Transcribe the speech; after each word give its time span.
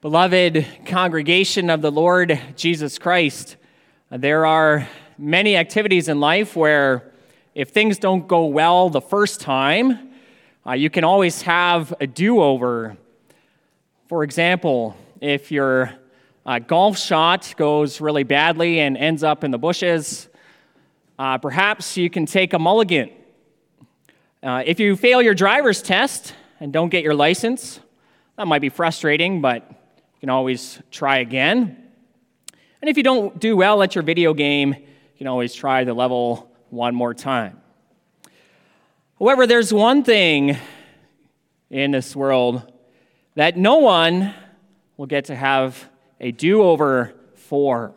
Beloved 0.00 0.66
congregation 0.86 1.68
of 1.68 1.82
the 1.82 1.92
Lord 1.92 2.40
Jesus 2.56 2.98
Christ, 2.98 3.58
there 4.08 4.46
are 4.46 4.88
many 5.18 5.58
activities 5.58 6.08
in 6.08 6.20
life 6.20 6.56
where 6.56 7.12
if 7.54 7.68
things 7.68 7.98
don't 7.98 8.26
go 8.26 8.46
well 8.46 8.88
the 8.88 9.02
first 9.02 9.42
time, 9.42 10.08
uh, 10.66 10.72
you 10.72 10.88
can 10.88 11.04
always 11.04 11.42
have 11.42 11.92
a 12.00 12.06
do 12.06 12.40
over. 12.40 12.96
For 14.06 14.24
example, 14.24 14.96
if 15.20 15.52
your 15.52 15.92
uh, 16.46 16.60
golf 16.60 16.96
shot 16.96 17.52
goes 17.58 18.00
really 18.00 18.24
badly 18.24 18.80
and 18.80 18.96
ends 18.96 19.22
up 19.22 19.44
in 19.44 19.50
the 19.50 19.58
bushes, 19.58 20.30
uh, 21.18 21.36
perhaps 21.36 21.98
you 21.98 22.08
can 22.08 22.24
take 22.24 22.54
a 22.54 22.58
mulligan. 22.58 23.10
Uh, 24.42 24.62
if 24.64 24.80
you 24.80 24.96
fail 24.96 25.20
your 25.20 25.34
driver's 25.34 25.82
test 25.82 26.32
and 26.58 26.72
don't 26.72 26.88
get 26.88 27.04
your 27.04 27.12
license, 27.12 27.80
that 28.38 28.46
might 28.46 28.62
be 28.62 28.70
frustrating, 28.70 29.42
but 29.42 29.76
you 30.20 30.26
can 30.26 30.30
always 30.30 30.78
try 30.90 31.20
again. 31.20 31.82
And 32.82 32.90
if 32.90 32.98
you 32.98 33.02
don't 33.02 33.40
do 33.40 33.56
well 33.56 33.82
at 33.82 33.94
your 33.94 34.04
video 34.04 34.34
game, 34.34 34.74
you 34.74 35.16
can 35.16 35.26
always 35.26 35.54
try 35.54 35.84
the 35.84 35.94
level 35.94 36.52
one 36.68 36.94
more 36.94 37.14
time. 37.14 37.58
However, 39.18 39.46
there's 39.46 39.72
one 39.72 40.04
thing 40.04 40.58
in 41.70 41.90
this 41.92 42.14
world 42.14 42.70
that 43.34 43.56
no 43.56 43.76
one 43.76 44.34
will 44.98 45.06
get 45.06 45.24
to 45.26 45.34
have 45.34 45.88
a 46.20 46.32
do 46.32 46.62
over 46.62 47.14
for, 47.34 47.94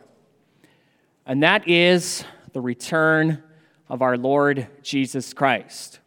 and 1.26 1.42
that 1.42 1.68
is 1.68 2.24
the 2.54 2.60
return 2.62 3.42
of 3.90 4.00
our 4.00 4.16
Lord 4.16 4.66
Jesus 4.82 5.34
Christ. 5.34 6.00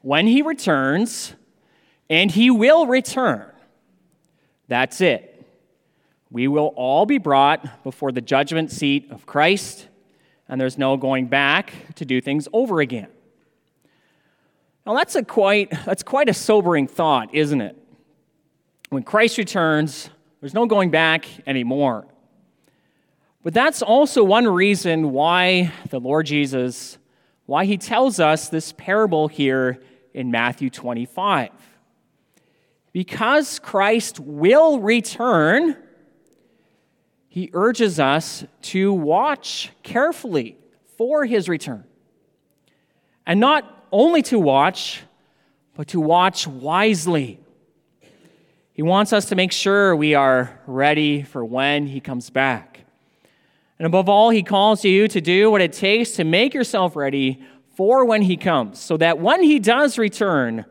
When 0.00 0.26
he 0.26 0.40
returns, 0.40 1.34
and 2.08 2.30
he 2.30 2.50
will 2.50 2.86
return, 2.86 3.49
that's 4.70 5.00
it. 5.00 5.26
We 6.30 6.46
will 6.46 6.72
all 6.76 7.04
be 7.04 7.18
brought 7.18 7.82
before 7.82 8.12
the 8.12 8.20
judgment 8.20 8.70
seat 8.70 9.10
of 9.10 9.26
Christ, 9.26 9.88
and 10.48 10.60
there's 10.60 10.78
no 10.78 10.96
going 10.96 11.26
back 11.26 11.72
to 11.96 12.04
do 12.04 12.20
things 12.20 12.46
over 12.52 12.80
again. 12.80 13.08
Now 14.86 14.94
that's 14.94 15.16
a 15.16 15.24
quite 15.24 15.70
that's 15.84 16.04
quite 16.04 16.28
a 16.28 16.34
sobering 16.34 16.86
thought, 16.86 17.34
isn't 17.34 17.60
it? 17.60 17.76
When 18.90 19.02
Christ 19.02 19.38
returns, 19.38 20.08
there's 20.40 20.54
no 20.54 20.66
going 20.66 20.90
back 20.90 21.26
anymore. 21.48 22.06
But 23.42 23.54
that's 23.54 23.82
also 23.82 24.22
one 24.22 24.46
reason 24.46 25.10
why 25.10 25.72
the 25.90 25.98
Lord 25.98 26.26
Jesus 26.26 26.96
why 27.46 27.64
he 27.64 27.76
tells 27.76 28.20
us 28.20 28.48
this 28.48 28.72
parable 28.72 29.26
here 29.26 29.82
in 30.14 30.30
Matthew 30.30 30.70
25. 30.70 31.50
Because 32.92 33.58
Christ 33.58 34.18
will 34.18 34.80
return, 34.80 35.76
he 37.28 37.50
urges 37.52 38.00
us 38.00 38.44
to 38.62 38.92
watch 38.92 39.70
carefully 39.82 40.58
for 40.96 41.24
his 41.24 41.48
return. 41.48 41.84
And 43.26 43.38
not 43.38 43.86
only 43.92 44.22
to 44.22 44.38
watch, 44.38 45.02
but 45.74 45.88
to 45.88 46.00
watch 46.00 46.46
wisely. 46.46 47.38
He 48.72 48.82
wants 48.82 49.12
us 49.12 49.26
to 49.26 49.36
make 49.36 49.52
sure 49.52 49.94
we 49.94 50.14
are 50.14 50.60
ready 50.66 51.22
for 51.22 51.44
when 51.44 51.86
he 51.86 52.00
comes 52.00 52.30
back. 52.30 52.80
And 53.78 53.86
above 53.86 54.08
all, 54.08 54.30
he 54.30 54.42
calls 54.42 54.84
you 54.84 55.08
to 55.08 55.20
do 55.20 55.50
what 55.50 55.60
it 55.60 55.72
takes 55.72 56.12
to 56.12 56.24
make 56.24 56.52
yourself 56.54 56.96
ready 56.96 57.42
for 57.76 58.04
when 58.04 58.22
he 58.22 58.36
comes, 58.36 58.78
so 58.78 58.96
that 58.98 59.18
when 59.18 59.42
he 59.42 59.58
does 59.58 59.96
return, 59.96 60.66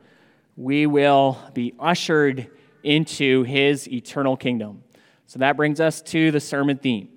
we 0.60 0.86
will 0.86 1.38
be 1.54 1.74
ushered 1.80 2.50
into 2.84 3.44
his 3.44 3.88
eternal 3.88 4.36
kingdom. 4.36 4.84
So 5.26 5.40
that 5.40 5.56
brings 5.56 5.80
us 5.80 6.02
to 6.02 6.32
the 6.32 6.42
sermon 6.42 6.78
theme. 6.78 7.08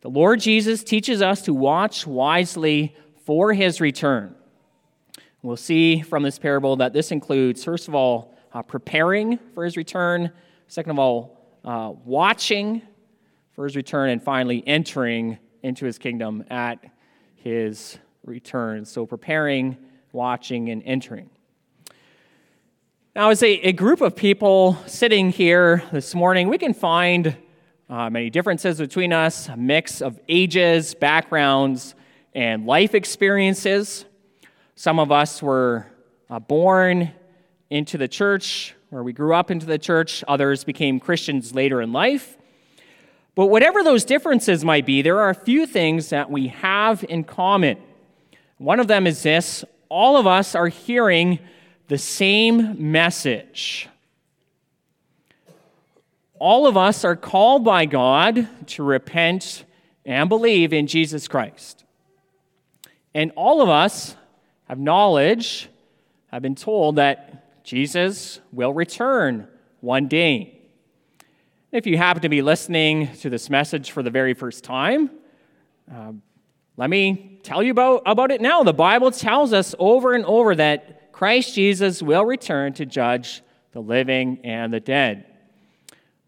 The 0.00 0.08
Lord 0.08 0.40
Jesus 0.40 0.82
teaches 0.82 1.20
us 1.20 1.42
to 1.42 1.52
watch 1.52 2.06
wisely 2.06 2.96
for 3.26 3.52
his 3.52 3.82
return. 3.82 4.34
We'll 5.42 5.58
see 5.58 6.00
from 6.00 6.22
this 6.22 6.38
parable 6.38 6.76
that 6.76 6.94
this 6.94 7.12
includes, 7.12 7.62
first 7.62 7.86
of 7.86 7.94
all, 7.94 8.34
uh, 8.54 8.62
preparing 8.62 9.38
for 9.52 9.62
his 9.62 9.76
return, 9.76 10.32
second 10.66 10.92
of 10.92 10.98
all, 10.98 11.38
uh, 11.66 11.92
watching 12.06 12.80
for 13.52 13.64
his 13.64 13.76
return, 13.76 14.08
and 14.08 14.22
finally, 14.22 14.62
entering 14.66 15.36
into 15.62 15.84
his 15.84 15.98
kingdom 15.98 16.44
at 16.48 16.82
his 17.34 17.98
return. 18.24 18.86
So, 18.86 19.04
preparing, 19.04 19.76
watching, 20.12 20.70
and 20.70 20.82
entering. 20.86 21.28
Now, 23.16 23.30
as 23.30 23.42
a, 23.42 23.48
a 23.68 23.72
group 23.72 24.02
of 24.02 24.14
people 24.14 24.76
sitting 24.86 25.30
here 25.30 25.82
this 25.90 26.14
morning, 26.14 26.48
we 26.48 26.58
can 26.58 26.74
find 26.74 27.34
uh, 27.88 28.10
many 28.10 28.28
differences 28.28 28.76
between 28.76 29.10
us, 29.10 29.48
a 29.48 29.56
mix 29.56 30.02
of 30.02 30.20
ages, 30.28 30.94
backgrounds, 30.94 31.94
and 32.34 32.66
life 32.66 32.94
experiences. 32.94 34.04
Some 34.74 34.98
of 34.98 35.10
us 35.10 35.42
were 35.42 35.86
uh, 36.28 36.40
born 36.40 37.10
into 37.70 37.96
the 37.96 38.06
church, 38.06 38.74
or 38.90 39.02
we 39.02 39.14
grew 39.14 39.34
up 39.34 39.50
into 39.50 39.64
the 39.64 39.78
church. 39.78 40.22
Others 40.28 40.64
became 40.64 41.00
Christians 41.00 41.54
later 41.54 41.80
in 41.80 41.94
life. 41.94 42.36
But 43.34 43.46
whatever 43.46 43.82
those 43.82 44.04
differences 44.04 44.62
might 44.62 44.84
be, 44.84 45.00
there 45.00 45.20
are 45.20 45.30
a 45.30 45.34
few 45.34 45.64
things 45.64 46.10
that 46.10 46.30
we 46.30 46.48
have 46.48 47.02
in 47.08 47.24
common. 47.24 47.78
One 48.58 48.78
of 48.78 48.88
them 48.88 49.06
is 49.06 49.22
this 49.22 49.64
all 49.88 50.18
of 50.18 50.26
us 50.26 50.54
are 50.54 50.68
hearing 50.68 51.38
the 51.88 51.98
same 51.98 52.90
message. 52.90 53.88
All 56.38 56.66
of 56.66 56.76
us 56.76 57.04
are 57.04 57.16
called 57.16 57.64
by 57.64 57.86
God 57.86 58.48
to 58.68 58.82
repent 58.82 59.64
and 60.04 60.28
believe 60.28 60.72
in 60.72 60.86
Jesus 60.86 61.28
Christ. 61.28 61.84
And 63.14 63.32
all 63.36 63.62
of 63.62 63.68
us 63.68 64.14
have 64.68 64.78
knowledge, 64.78 65.68
have 66.30 66.42
been 66.42 66.54
told 66.54 66.96
that 66.96 67.64
Jesus 67.64 68.40
will 68.52 68.74
return 68.74 69.48
one 69.80 70.08
day. 70.08 70.60
If 71.72 71.86
you 71.86 71.96
happen 71.96 72.22
to 72.22 72.28
be 72.28 72.42
listening 72.42 73.12
to 73.16 73.30
this 73.30 73.48
message 73.48 73.90
for 73.90 74.02
the 74.02 74.10
very 74.10 74.34
first 74.34 74.64
time, 74.64 75.10
uh, 75.92 76.12
let 76.76 76.90
me 76.90 77.40
tell 77.42 77.62
you 77.62 77.70
about, 77.70 78.02
about 78.04 78.30
it 78.30 78.40
now. 78.40 78.62
The 78.62 78.74
Bible 78.74 79.10
tells 79.10 79.52
us 79.52 79.74
over 79.78 80.14
and 80.14 80.24
over 80.26 80.54
that 80.54 81.05
Christ 81.16 81.54
Jesus 81.54 82.02
will 82.02 82.26
return 82.26 82.74
to 82.74 82.84
judge 82.84 83.42
the 83.72 83.80
living 83.80 84.38
and 84.44 84.70
the 84.70 84.80
dead. 84.80 85.24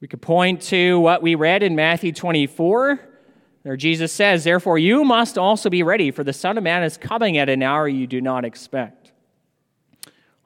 We 0.01 0.09
could 0.09 0.23
point 0.23 0.63
to 0.63 0.99
what 0.99 1.21
we 1.21 1.35
read 1.35 1.63
in 1.63 1.77
Matthew 1.77 2.11
24, 2.11 2.99
where 3.65 3.77
Jesus 3.77 4.15
says, 4.15 4.45
Therefore, 4.45 4.79
you 4.79 5.05
must 5.05 5.37
also 5.37 5.69
be 5.69 5.83
ready, 5.83 6.11
for 6.11 6.25
the 6.25 6.33
Son 6.33 6.57
of 6.57 6.65
Man 6.65 6.83
is 6.85 6.97
coming 6.97 7.37
at 7.37 7.51
an 7.51 7.63
hour 7.63 7.87
you 7.87 8.07
do 8.07 8.23
not 8.23 8.47
expect. 8.47 9.13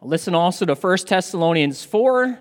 Listen 0.01 0.35
also 0.35 0.67
to 0.67 0.75
1 0.75 0.99
Thessalonians 1.07 1.85
4, 1.85 2.41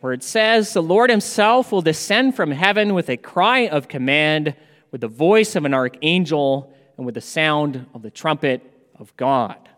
where 0.00 0.12
it 0.12 0.22
says, 0.22 0.74
The 0.74 0.82
Lord 0.82 1.08
himself 1.08 1.72
will 1.72 1.80
descend 1.80 2.36
from 2.36 2.50
heaven 2.50 2.92
with 2.92 3.08
a 3.08 3.16
cry 3.16 3.68
of 3.68 3.88
command, 3.88 4.54
with 4.90 5.00
the 5.00 5.08
voice 5.08 5.56
of 5.56 5.64
an 5.64 5.72
archangel, 5.72 6.74
and 6.98 7.06
with 7.06 7.14
the 7.14 7.22
sound 7.22 7.86
of 7.94 8.02
the 8.02 8.10
trumpet 8.10 8.90
of 8.96 9.16
God. 9.16 9.69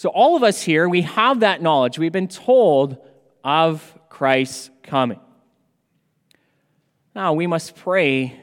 So, 0.00 0.08
all 0.08 0.34
of 0.34 0.42
us 0.42 0.62
here, 0.62 0.88
we 0.88 1.02
have 1.02 1.40
that 1.40 1.60
knowledge. 1.60 1.98
We've 1.98 2.10
been 2.10 2.26
told 2.26 2.96
of 3.44 3.98
Christ's 4.08 4.70
coming. 4.82 5.20
Now, 7.14 7.34
we 7.34 7.46
must 7.46 7.76
pray 7.76 8.40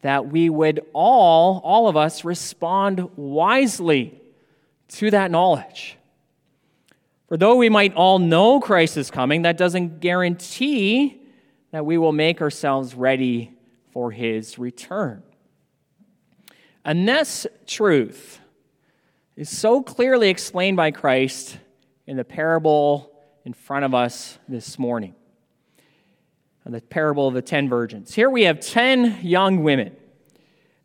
that 0.00 0.28
we 0.28 0.48
would 0.48 0.80
all, 0.94 1.60
all 1.64 1.88
of 1.88 1.98
us, 1.98 2.24
respond 2.24 3.10
wisely 3.14 4.22
to 4.88 5.10
that 5.10 5.30
knowledge. 5.30 5.98
For 7.28 7.36
though 7.36 7.56
we 7.56 7.68
might 7.68 7.92
all 7.92 8.18
know 8.18 8.58
Christ 8.58 8.96
is 8.96 9.10
coming, 9.10 9.42
that 9.42 9.58
doesn't 9.58 10.00
guarantee 10.00 11.20
that 11.72 11.84
we 11.84 11.98
will 11.98 12.12
make 12.12 12.40
ourselves 12.40 12.94
ready 12.94 13.52
for 13.90 14.12
his 14.12 14.58
return. 14.58 15.22
And 16.86 17.06
this 17.06 17.46
truth 17.66 18.40
is 19.40 19.48
so 19.48 19.82
clearly 19.82 20.28
explained 20.28 20.76
by 20.76 20.90
Christ 20.90 21.56
in 22.06 22.18
the 22.18 22.24
parable 22.24 23.10
in 23.46 23.54
front 23.54 23.86
of 23.86 23.94
us 23.94 24.38
this 24.46 24.78
morning. 24.78 25.14
The 26.66 26.82
parable 26.82 27.26
of 27.26 27.32
the 27.32 27.40
ten 27.40 27.66
virgins. 27.66 28.14
Here 28.14 28.28
we 28.28 28.42
have 28.42 28.60
ten 28.60 29.18
young 29.22 29.62
women. 29.62 29.96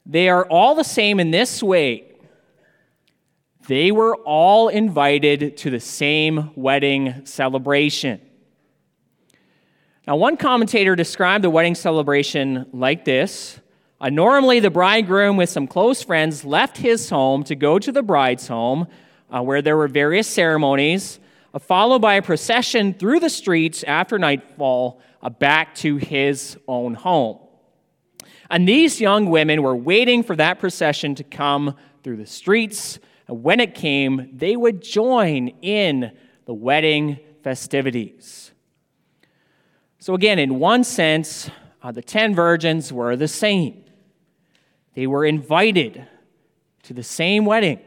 They 0.06 0.30
are 0.30 0.46
all 0.46 0.74
the 0.74 0.86
same 0.86 1.20
in 1.20 1.32
this 1.32 1.62
way. 1.62 2.14
They 3.68 3.92
were 3.92 4.16
all 4.16 4.70
invited 4.70 5.58
to 5.58 5.70
the 5.70 5.82
same 5.82 6.52
wedding 6.56 7.26
celebration. 7.26 8.22
Now, 10.08 10.16
one 10.16 10.38
commentator 10.38 10.96
described 10.96 11.44
the 11.44 11.50
wedding 11.50 11.76
celebration 11.76 12.68
like 12.72 13.04
this 13.04 13.60
uh, 14.06 14.10
normally, 14.12 14.60
the 14.60 14.70
bridegroom, 14.70 15.36
with 15.36 15.50
some 15.50 15.66
close 15.66 16.04
friends, 16.04 16.46
left 16.46 16.78
his 16.78 17.10
home 17.10 17.44
to 17.44 17.56
go 17.56 17.80
to 17.80 17.92
the 17.92 18.04
bride's 18.04 18.48
home, 18.48 18.86
uh, 19.32 19.42
where 19.42 19.64
there 19.64 19.76
were 19.76 19.88
various 19.88 20.28
ceremonies. 20.28 21.20
followed 21.60 22.04
by 22.04 22.14
a 22.14 22.22
procession 22.22 22.94
through 22.94 23.20
the 23.20 23.32
streets 23.32 23.82
after 23.82 24.20
nightfall 24.20 25.02
back 25.40 25.74
to 25.74 25.96
his 25.96 26.56
own 26.68 26.94
home. 26.94 27.40
And 28.52 28.70
these 28.70 29.02
young 29.02 29.32
women 29.32 29.64
were 29.64 29.76
waiting 29.76 30.22
for 30.22 30.36
that 30.36 30.60
procession 30.60 31.16
to 31.16 31.24
come 31.24 31.76
through 32.04 32.18
the 32.18 32.28
streets. 32.28 33.00
And 33.28 33.42
when 33.42 33.60
it 33.60 33.74
came, 33.74 34.30
they 34.32 34.56
would 34.56 34.84
join 34.84 35.48
in 35.64 36.12
the 36.46 36.54
wedding 36.54 37.18
festivities. 37.44 38.52
So, 39.98 40.14
again, 40.14 40.38
in 40.38 40.60
one 40.60 40.84
sense, 40.84 41.50
uh, 41.82 41.92
the 41.92 42.04
ten 42.04 42.36
virgins 42.36 42.94
were 42.94 43.16
the 43.16 43.28
same. 43.28 43.85
They 44.96 45.08
were 45.08 45.26
invited 45.26 46.08
to 46.84 46.94
the 46.94 47.04
same 47.04 47.46
wedding. 47.46 47.80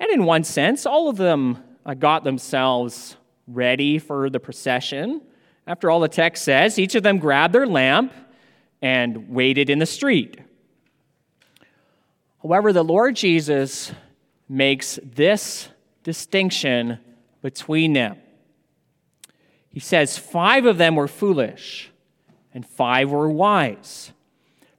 And 0.00 0.10
in 0.10 0.24
one 0.24 0.44
sense, 0.44 0.84
all 0.84 1.08
of 1.08 1.16
them 1.16 1.62
uh, 1.86 1.94
got 1.94 2.24
themselves 2.24 3.16
ready 3.46 3.98
for 3.98 4.28
the 4.28 4.40
procession. 4.40 5.22
After 5.66 5.90
all, 5.90 6.00
the 6.00 6.08
text 6.08 6.44
says 6.44 6.78
each 6.78 6.94
of 6.94 7.02
them 7.02 7.18
grabbed 7.18 7.54
their 7.54 7.66
lamp 7.66 8.12
and 8.82 9.30
waited 9.30 9.70
in 9.70 9.78
the 9.78 9.86
street. 9.86 10.38
However, 12.42 12.72
the 12.72 12.84
Lord 12.84 13.16
Jesus 13.16 13.92
makes 14.48 14.98
this 15.02 15.68
distinction 16.02 16.98
between 17.40 17.94
them. 17.94 18.16
He 19.70 19.80
says, 19.80 20.18
Five 20.18 20.66
of 20.66 20.78
them 20.78 20.96
were 20.96 21.08
foolish, 21.08 21.90
and 22.52 22.66
five 22.66 23.10
were 23.10 23.28
wise. 23.28 24.12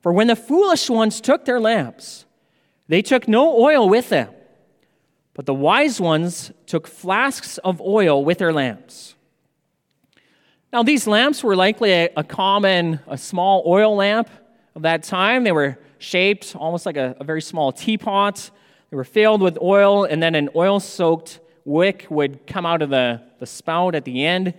For 0.06 0.14
when 0.14 0.28
the 0.28 0.36
foolish 0.36 0.88
ones 0.88 1.20
took 1.20 1.46
their 1.46 1.60
lamps, 1.60 2.26
they 2.88 3.02
took 3.02 3.28
no 3.28 3.60
oil 3.60 3.90
with 3.90 4.10
them, 4.10 4.30
but 5.34 5.48
the 5.48 5.54
wise 5.56 6.00
ones 6.00 6.52
took 6.68 6.88
flasks 6.88 7.58
of 7.58 7.82
oil 7.82 8.24
with 8.24 8.38
their 8.38 8.54
lamps. 8.54 9.16
Now, 10.72 10.84
these 10.84 11.08
lamps 11.08 11.44
were 11.44 11.56
likely 11.56 11.92
a, 11.92 12.10
a 12.18 12.24
common, 12.24 13.00
a 13.08 13.18
small 13.18 13.64
oil 13.66 13.96
lamp 13.96 14.30
of 14.76 14.84
that 14.84 15.02
time. 15.02 15.44
They 15.44 15.52
were 15.52 15.80
shaped 15.98 16.56
almost 16.56 16.86
like 16.86 16.98
a, 16.98 17.16
a 17.20 17.24
very 17.24 17.42
small 17.42 17.72
teapot. 17.72 18.52
They 18.92 18.98
were 18.98 19.06
filled 19.06 19.42
with 19.42 19.58
oil, 19.60 20.04
and 20.04 20.22
then 20.22 20.36
an 20.36 20.50
oil 20.56 20.80
soaked 20.80 21.40
wick 21.64 22.06
would 22.12 22.46
come 22.46 22.68
out 22.68 22.84
of 22.84 22.92
the, 22.92 23.24
the 23.40 23.48
spout 23.48 23.96
at 23.96 24.06
the 24.06 24.24
end. 24.24 24.54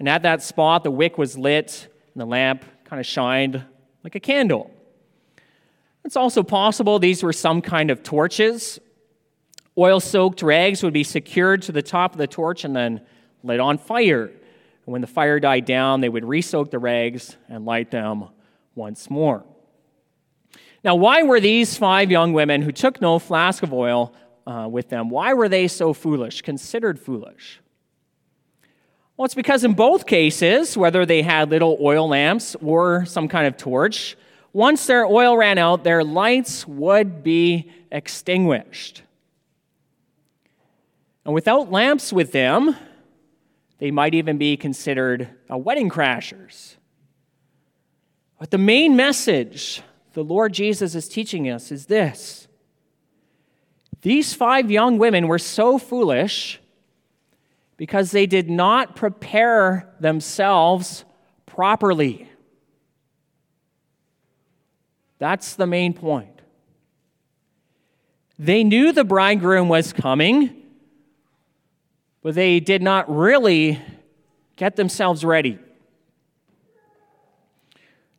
And 0.00 0.08
at 0.08 0.22
that 0.22 0.42
spot, 0.42 0.82
the 0.82 0.90
wick 0.90 1.16
was 1.16 1.38
lit, 1.38 1.86
and 2.12 2.20
the 2.20 2.26
lamp 2.26 2.64
kind 2.82 2.98
of 2.98 3.06
shined 3.06 3.64
like 4.02 4.16
a 4.16 4.20
candle. 4.20 4.72
It's 6.04 6.16
also 6.16 6.42
possible 6.42 6.98
these 6.98 7.22
were 7.22 7.32
some 7.32 7.62
kind 7.62 7.90
of 7.90 8.02
torches. 8.02 8.78
Oil 9.76 10.00
soaked 10.00 10.42
rags 10.42 10.82
would 10.82 10.92
be 10.92 11.04
secured 11.04 11.62
to 11.62 11.72
the 11.72 11.82
top 11.82 12.12
of 12.12 12.18
the 12.18 12.26
torch 12.26 12.64
and 12.64 12.74
then 12.74 13.00
lit 13.42 13.60
on 13.60 13.78
fire. 13.78 14.24
And 14.24 14.92
when 14.92 15.00
the 15.00 15.06
fire 15.06 15.38
died 15.38 15.64
down, 15.64 16.00
they 16.00 16.08
would 16.08 16.24
re 16.24 16.42
soak 16.42 16.70
the 16.70 16.78
rags 16.78 17.36
and 17.48 17.64
light 17.64 17.90
them 17.90 18.28
once 18.74 19.08
more. 19.10 19.44
Now, 20.82 20.94
why 20.94 21.22
were 21.22 21.40
these 21.40 21.76
five 21.76 22.10
young 22.10 22.32
women 22.32 22.62
who 22.62 22.72
took 22.72 23.00
no 23.00 23.18
flask 23.18 23.62
of 23.62 23.72
oil 23.72 24.14
uh, 24.46 24.66
with 24.68 24.88
them, 24.88 25.10
why 25.10 25.34
were 25.34 25.48
they 25.48 25.68
so 25.68 25.92
foolish, 25.92 26.42
considered 26.42 26.98
foolish? 26.98 27.60
Well, 29.16 29.26
it's 29.26 29.34
because 29.34 29.64
in 29.64 29.74
both 29.74 30.06
cases, 30.06 30.76
whether 30.76 31.04
they 31.04 31.20
had 31.20 31.50
little 31.50 31.76
oil 31.80 32.08
lamps 32.08 32.56
or 32.62 33.04
some 33.04 33.28
kind 33.28 33.46
of 33.46 33.58
torch, 33.58 34.16
once 34.52 34.86
their 34.86 35.04
oil 35.04 35.36
ran 35.36 35.58
out, 35.58 35.84
their 35.84 36.02
lights 36.02 36.66
would 36.66 37.22
be 37.22 37.70
extinguished. 37.90 39.02
And 41.24 41.34
without 41.34 41.70
lamps 41.70 42.12
with 42.12 42.32
them, 42.32 42.76
they 43.78 43.90
might 43.90 44.14
even 44.14 44.38
be 44.38 44.56
considered 44.56 45.28
wedding 45.48 45.88
crashers. 45.88 46.76
But 48.38 48.50
the 48.50 48.58
main 48.58 48.96
message 48.96 49.82
the 50.12 50.24
Lord 50.24 50.52
Jesus 50.52 50.94
is 50.94 51.08
teaching 51.08 51.48
us 51.48 51.70
is 51.70 51.86
this 51.86 52.48
these 54.02 54.32
five 54.32 54.70
young 54.70 54.98
women 54.98 55.28
were 55.28 55.38
so 55.38 55.78
foolish 55.78 56.60
because 57.76 58.10
they 58.10 58.26
did 58.26 58.50
not 58.50 58.96
prepare 58.96 59.94
themselves 60.00 61.04
properly. 61.46 62.28
That's 65.20 65.54
the 65.54 65.66
main 65.66 65.92
point. 65.92 66.40
They 68.38 68.64
knew 68.64 68.90
the 68.90 69.04
bridegroom 69.04 69.68
was 69.68 69.92
coming, 69.92 70.62
but 72.22 72.34
they 72.34 72.58
did 72.58 72.82
not 72.82 73.14
really 73.14 73.80
get 74.56 74.76
themselves 74.76 75.22
ready. 75.22 75.58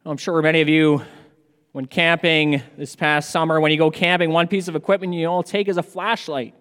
I'm 0.05 0.17
sure 0.17 0.39
many 0.43 0.61
of 0.61 0.69
you, 0.69 1.01
when 1.71 1.87
camping 1.87 2.61
this 2.77 2.95
past 2.95 3.31
summer, 3.31 3.59
when 3.59 3.71
you 3.71 3.79
go 3.79 3.89
camping, 3.89 4.29
one 4.31 4.47
piece 4.47 4.67
of 4.67 4.75
equipment 4.75 5.13
you 5.15 5.25
all 5.25 5.41
take 5.41 5.67
is 5.67 5.77
a 5.77 5.83
flashlight. 5.83 6.53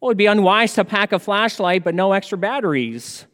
Well, 0.00 0.08
it 0.08 0.10
would 0.10 0.18
be 0.18 0.26
unwise 0.26 0.74
to 0.74 0.84
pack 0.84 1.12
a 1.12 1.18
flashlight 1.18 1.82
but 1.82 1.94
no 1.94 2.12
extra 2.12 2.36
batteries. 2.36 3.24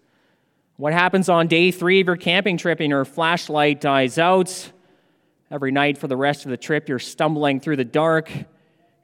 What 0.77 0.93
happens 0.93 1.29
on 1.29 1.49
day 1.49 1.73
three 1.73 2.01
of 2.01 2.07
your 2.07 2.17
camping 2.17 2.59
trip 2.59 2.79
and 2.79 2.91
your 2.91 3.05
flashlight 3.05 3.81
dies 3.81 4.19
out? 4.19 4.71
Every 5.50 5.73
night 5.73 5.99
for 5.99 6.06
the 6.06 6.17
rest 6.17 6.44
of 6.44 6.50
the 6.50 6.56
trip, 6.56 6.88
you're 6.88 7.00
stumbling 7.00 7.58
through 7.58 7.76
the 7.76 7.85
dark. 7.85 8.31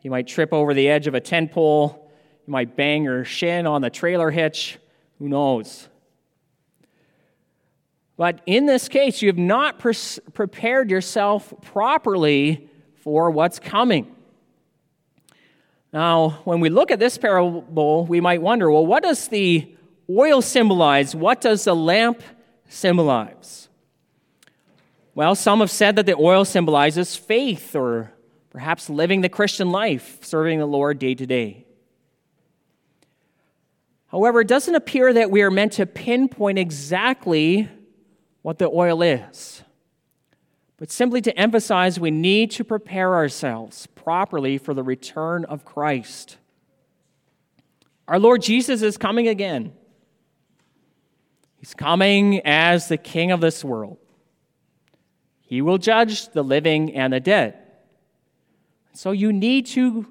You 0.03 0.11
might 0.11 0.29
trip 0.29 0.53
over 0.53 0.75
the 0.75 0.89
edge 0.89 1.09
of 1.09 1.15
a 1.15 1.21
tent 1.21 1.51
pole. 1.51 2.11
You 2.47 2.53
might 2.53 2.77
bang 2.77 3.03
your 3.03 3.25
shin 3.25 3.67
on 3.67 3.83
the 3.83 3.91
trailer 3.91 4.31
hitch. 4.31 4.79
Who 5.19 5.29
knows? 5.29 5.89
But 8.17 8.41
in 8.47 8.67
this 8.67 8.89
case, 8.89 9.21
you 9.23 9.29
have 9.29 9.39
not 9.39 9.81
pre- 9.81 9.95
prepared 10.33 10.91
yourself 10.91 11.53
properly 11.63 12.71
for 13.03 13.31
what's 13.31 13.59
coming. 13.59 14.15
Now, 15.93 16.41
when 16.45 16.61
we 16.61 16.69
look 16.69 16.91
at 16.91 16.99
this 16.99 17.19
parable, 17.19 18.07
we 18.07 18.21
might 18.21 18.41
wonder 18.41 18.71
well, 18.71 18.87
what 18.87 19.03
does 19.03 19.29
the 19.29 19.75
oil 20.09 20.43
symbolize? 20.43 21.15
What 21.17 21.41
does 21.41 21.65
the 21.65 21.75
lamp 21.75 22.23
symbolize? 22.69 23.66
Well, 25.17 25.35
some 25.35 25.59
have 25.59 25.71
said 25.73 25.97
that 25.97 26.07
the 26.07 26.15
oil 26.15 26.45
symbolizes 26.45 27.17
faith 27.17 27.75
or 27.75 28.13
perhaps 28.51 28.89
living 28.89 29.23
the 29.23 29.29
Christian 29.29 29.73
life, 29.73 30.19
serving 30.23 30.61
the 30.61 30.67
Lord 30.67 31.01
day 31.01 31.17
to 31.17 31.27
day. 31.27 31.67
However, 34.07 34.43
it 34.43 34.49
doesn't 34.49 34.77
appear 34.77 35.13
that 35.13 35.33
we 35.33 35.43
are 35.43 35.51
meant 35.51 35.73
to 35.73 35.87
pinpoint 35.87 36.61
exactly 36.61 37.69
what 38.43 38.59
the 38.59 38.69
oil 38.69 39.03
is 39.03 39.65
but 40.79 40.91
simply 40.91 41.21
to 41.23 41.39
emphasize 41.39 41.99
we 41.99 42.11
need 42.11 42.51
to 42.53 42.65
prepare 42.65 43.15
ourselves 43.15 43.87
properly 43.89 44.59
for 44.59 44.75
the 44.75 44.83
return 44.83 45.45
of 45.47 45.65
Christ. 45.65 46.37
Our 48.07 48.19
Lord 48.19 48.43
Jesus 48.43 48.83
is 48.83 48.99
coming 48.99 49.27
again. 49.27 49.73
He's 51.57 51.75
coming 51.75 52.41
as 52.45 52.89
the 52.89 52.99
King 52.99 53.33
of 53.33 53.41
this 53.41 53.65
world. 53.65 53.99
He 55.47 55.63
will 55.63 55.79
judge 55.79 56.29
the 56.31 56.43
living 56.43 56.95
and 56.95 57.13
the 57.13 57.21
dead. 57.21 57.57
So 58.93 59.13
you 59.13 59.33
need 59.33 59.67
to 59.67 60.07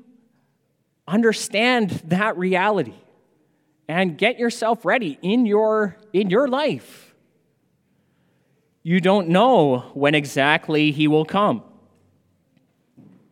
understand 1.07 1.89
that 2.05 2.37
reality 2.37 2.93
and 3.87 4.17
get 4.17 4.39
yourself 4.39 4.85
ready 4.85 5.19
in 5.21 5.45
your, 5.45 5.97
in 6.13 6.29
your 6.29 6.47
life. 6.47 7.13
You 8.81 9.01
don't 9.01 9.29
know 9.29 9.79
when 9.93 10.15
exactly 10.15 10.91
he 10.91 11.07
will 11.07 11.25
come. 11.25 11.63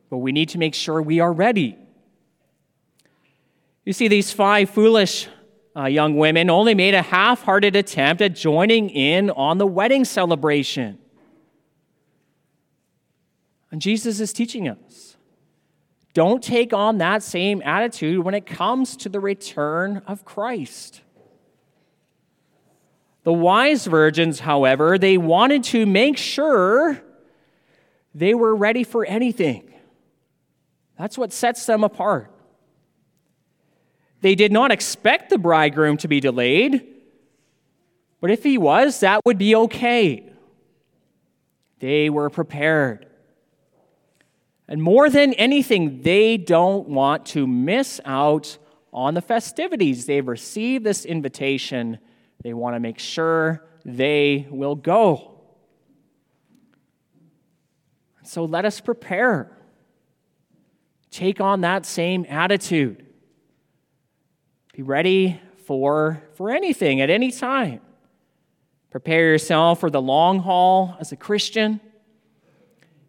But 0.10 0.18
we 0.18 0.32
need 0.32 0.50
to 0.50 0.58
make 0.58 0.76
sure 0.76 1.02
we 1.02 1.20
are 1.20 1.32
ready. 1.32 1.78
You 3.86 3.94
see, 3.94 4.08
these 4.08 4.32
five 4.32 4.70
foolish 4.70 5.28
uh, 5.76 5.86
young 5.86 6.18
women 6.18 6.50
only 6.50 6.76
made 6.76 6.94
a 6.94 7.02
half 7.02 7.44
hearted 7.44 7.76
attempt 7.76 8.22
at 8.22 8.36
joining 8.36 8.90
in 8.90 9.30
on 9.32 9.58
the 9.58 9.68
wedding 9.68 10.06
celebration. 10.06 11.00
And 13.74 13.82
Jesus 13.82 14.20
is 14.20 14.32
teaching 14.32 14.70
us 14.70 15.18
don't 16.14 16.44
take 16.44 16.74
on 16.74 17.00
that 17.00 17.24
same 17.24 17.60
attitude 17.66 18.24
when 18.24 18.36
it 18.36 18.46
comes 18.46 18.96
to 18.98 19.10
the 19.10 19.20
return 19.20 20.04
of 20.06 20.24
Christ. 20.24 21.02
The 23.24 23.34
wise 23.34 23.88
virgins, 23.88 24.42
however, 24.42 25.00
they 25.00 25.18
wanted 25.18 25.64
to 25.66 25.88
make 25.88 26.18
sure 26.18 27.02
they 28.14 28.36
were 28.36 28.56
ready 28.56 28.84
for 28.84 29.08
anything. 29.08 29.74
That's 31.00 31.18
what 31.18 31.34
sets 31.34 31.66
them 31.66 31.84
apart. 31.84 32.30
They 34.22 34.36
did 34.36 34.52
not 34.52 34.72
expect 34.72 35.32
the 35.32 35.40
bridegroom 35.40 35.98
to 35.98 36.08
be 36.08 36.20
delayed, 36.20 36.86
but 38.22 38.30
if 38.30 38.44
he 38.44 38.60
was, 38.60 39.00
that 39.00 39.22
would 39.26 39.40
be 39.40 39.56
okay. 39.56 40.32
They 41.80 42.12
were 42.12 42.30
prepared. 42.30 43.08
And 44.74 44.82
more 44.82 45.08
than 45.08 45.34
anything, 45.34 46.02
they 46.02 46.36
don't 46.36 46.90
want 46.90 47.28
to 47.28 47.46
miss 47.46 48.02
out 48.06 48.58
on 48.92 49.14
the 49.14 49.22
festivities. 49.22 50.08
They've 50.08 50.28
received 50.28 50.84
this 50.84 51.06
invitation. 51.06 52.00
They 52.42 52.56
want 52.56 52.76
to 52.76 52.80
make 52.80 52.98
sure 52.98 53.64
they 53.86 54.48
will 54.50 54.74
go. 54.74 55.36
So 58.24 58.46
let 58.46 58.66
us 58.66 58.82
prepare. 58.82 59.56
Take 61.12 61.40
on 61.40 61.62
that 61.62 61.86
same 61.86 62.26
attitude. 62.28 63.06
Be 64.74 64.82
ready 64.82 65.40
for, 65.68 66.24
for 66.34 66.50
anything 66.50 67.00
at 67.00 67.12
any 67.12 67.30
time. 67.30 67.80
Prepare 68.90 69.34
yourself 69.34 69.82
for 69.82 69.92
the 69.92 70.02
long 70.02 70.40
haul 70.40 70.98
as 71.00 71.12
a 71.12 71.16
Christian. 71.16 71.80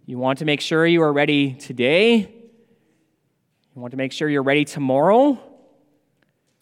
You 0.06 0.18
want 0.18 0.40
to 0.40 0.44
make 0.44 0.60
sure 0.60 0.86
you 0.86 1.02
are 1.02 1.12
ready 1.12 1.54
today. 1.54 2.18
You 2.18 3.80
want 3.80 3.92
to 3.92 3.96
make 3.96 4.12
sure 4.12 4.28
you're 4.28 4.42
ready 4.42 4.66
tomorrow. 4.66 5.30
You 5.30 5.36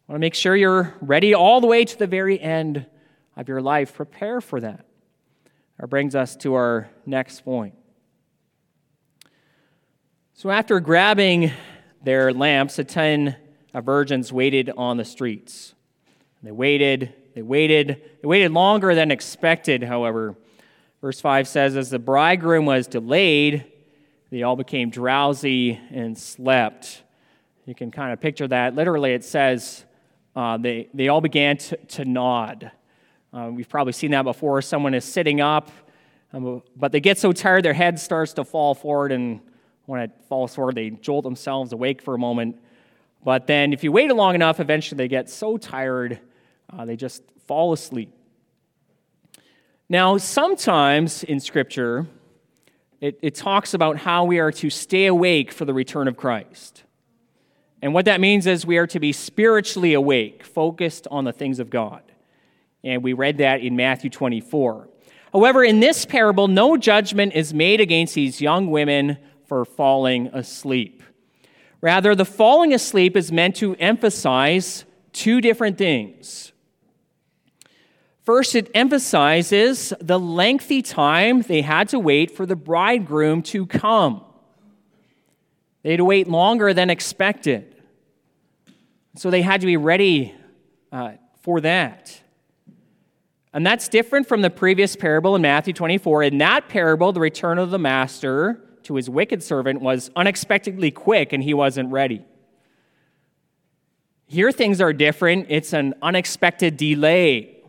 want 0.06 0.16
to 0.16 0.18
make 0.20 0.34
sure 0.34 0.54
you're 0.54 0.94
ready 1.00 1.34
all 1.34 1.60
the 1.60 1.66
way 1.66 1.84
to 1.84 1.98
the 1.98 2.06
very 2.06 2.40
end 2.40 2.86
of 3.36 3.48
your 3.48 3.60
life. 3.60 3.94
Prepare 3.94 4.40
for 4.40 4.60
that. 4.60 4.86
That 5.80 5.88
brings 5.88 6.14
us 6.14 6.36
to 6.36 6.54
our 6.54 6.88
next 7.04 7.44
point. 7.44 7.74
So, 10.34 10.50
after 10.50 10.78
grabbing 10.78 11.50
their 12.04 12.32
lamps, 12.32 12.76
the 12.76 12.84
ten 12.84 13.36
virgins 13.74 14.32
waited 14.32 14.70
on 14.76 14.98
the 14.98 15.04
streets. 15.04 15.74
They 16.44 16.52
waited, 16.52 17.12
they 17.34 17.42
waited, 17.42 18.02
they 18.22 18.28
waited 18.28 18.52
longer 18.52 18.94
than 18.94 19.10
expected, 19.10 19.82
however. 19.82 20.36
Verse 21.02 21.20
5 21.20 21.46
says, 21.46 21.76
As 21.76 21.90
the 21.90 21.98
bridegroom 21.98 22.64
was 22.64 22.86
delayed, 22.86 23.70
they 24.30 24.44
all 24.44 24.56
became 24.56 24.88
drowsy 24.88 25.78
and 25.90 26.16
slept. 26.16 27.02
You 27.66 27.74
can 27.74 27.90
kind 27.90 28.12
of 28.12 28.20
picture 28.20 28.48
that. 28.48 28.74
Literally, 28.74 29.12
it 29.12 29.24
says 29.24 29.84
uh, 30.34 30.56
they, 30.56 30.88
they 30.94 31.08
all 31.08 31.20
began 31.20 31.58
to, 31.58 31.76
to 31.76 32.04
nod. 32.04 32.70
Uh, 33.32 33.50
we've 33.52 33.68
probably 33.68 33.92
seen 33.92 34.12
that 34.12 34.22
before. 34.22 34.62
Someone 34.62 34.94
is 34.94 35.04
sitting 35.04 35.40
up, 35.40 35.70
um, 36.32 36.62
but 36.76 36.92
they 36.92 37.00
get 37.00 37.18
so 37.18 37.32
tired 37.32 37.64
their 37.64 37.74
head 37.74 37.98
starts 37.98 38.32
to 38.34 38.44
fall 38.44 38.74
forward, 38.74 39.12
and 39.12 39.40
when 39.86 40.00
it 40.00 40.12
falls 40.28 40.54
forward, 40.54 40.76
they 40.76 40.90
jolt 40.90 41.24
themselves 41.24 41.72
awake 41.72 42.00
for 42.00 42.14
a 42.14 42.18
moment. 42.18 42.58
But 43.24 43.46
then, 43.46 43.72
if 43.72 43.84
you 43.84 43.92
wait 43.92 44.10
long 44.14 44.34
enough, 44.34 44.60
eventually 44.60 44.96
they 44.96 45.08
get 45.08 45.28
so 45.28 45.56
tired 45.56 46.20
uh, 46.72 46.84
they 46.84 46.96
just 46.96 47.22
fall 47.46 47.72
asleep. 47.72 48.12
Now, 49.92 50.16
sometimes 50.16 51.22
in 51.22 51.38
Scripture, 51.38 52.06
it, 53.02 53.18
it 53.20 53.34
talks 53.34 53.74
about 53.74 53.98
how 53.98 54.24
we 54.24 54.38
are 54.38 54.50
to 54.52 54.70
stay 54.70 55.04
awake 55.04 55.52
for 55.52 55.66
the 55.66 55.74
return 55.74 56.08
of 56.08 56.16
Christ. 56.16 56.84
And 57.82 57.92
what 57.92 58.06
that 58.06 58.18
means 58.18 58.46
is 58.46 58.64
we 58.64 58.78
are 58.78 58.86
to 58.86 58.98
be 58.98 59.12
spiritually 59.12 59.92
awake, 59.92 60.44
focused 60.44 61.06
on 61.10 61.24
the 61.24 61.32
things 61.34 61.58
of 61.58 61.68
God. 61.68 62.00
And 62.82 63.02
we 63.02 63.12
read 63.12 63.36
that 63.36 63.60
in 63.60 63.76
Matthew 63.76 64.08
24. 64.08 64.88
However, 65.30 65.62
in 65.62 65.80
this 65.80 66.06
parable, 66.06 66.48
no 66.48 66.78
judgment 66.78 67.34
is 67.34 67.52
made 67.52 67.82
against 67.82 68.14
these 68.14 68.40
young 68.40 68.70
women 68.70 69.18
for 69.44 69.66
falling 69.66 70.28
asleep. 70.28 71.02
Rather, 71.82 72.14
the 72.14 72.24
falling 72.24 72.72
asleep 72.72 73.14
is 73.14 73.30
meant 73.30 73.56
to 73.56 73.76
emphasize 73.76 74.86
two 75.12 75.42
different 75.42 75.76
things. 75.76 76.51
First, 78.22 78.54
it 78.54 78.70
emphasizes 78.72 79.92
the 80.00 80.18
lengthy 80.18 80.80
time 80.80 81.42
they 81.42 81.60
had 81.60 81.88
to 81.88 81.98
wait 81.98 82.30
for 82.30 82.46
the 82.46 82.54
bridegroom 82.54 83.42
to 83.42 83.66
come. 83.66 84.24
They 85.82 85.90
had 85.90 85.96
to 85.96 86.04
wait 86.04 86.28
longer 86.28 86.72
than 86.72 86.88
expected. 86.88 87.74
So 89.16 89.30
they 89.30 89.42
had 89.42 89.60
to 89.60 89.66
be 89.66 89.76
ready 89.76 90.34
uh, 90.92 91.12
for 91.40 91.60
that. 91.62 92.20
And 93.52 93.66
that's 93.66 93.88
different 93.88 94.28
from 94.28 94.40
the 94.40 94.50
previous 94.50 94.94
parable 94.94 95.34
in 95.34 95.42
Matthew 95.42 95.74
24. 95.74 96.22
In 96.22 96.38
that 96.38 96.68
parable, 96.68 97.12
the 97.12 97.20
return 97.20 97.58
of 97.58 97.70
the 97.70 97.78
master 97.78 98.60
to 98.84 98.94
his 98.94 99.10
wicked 99.10 99.42
servant 99.42 99.80
was 99.80 100.10
unexpectedly 100.14 100.92
quick 100.92 101.32
and 101.32 101.42
he 101.42 101.54
wasn't 101.54 101.90
ready. 101.90 102.24
Here, 104.26 104.52
things 104.52 104.80
are 104.80 104.92
different. 104.92 105.46
It's 105.50 105.72
an 105.72 105.94
unexpected 106.00 106.76
delay. 106.76 107.61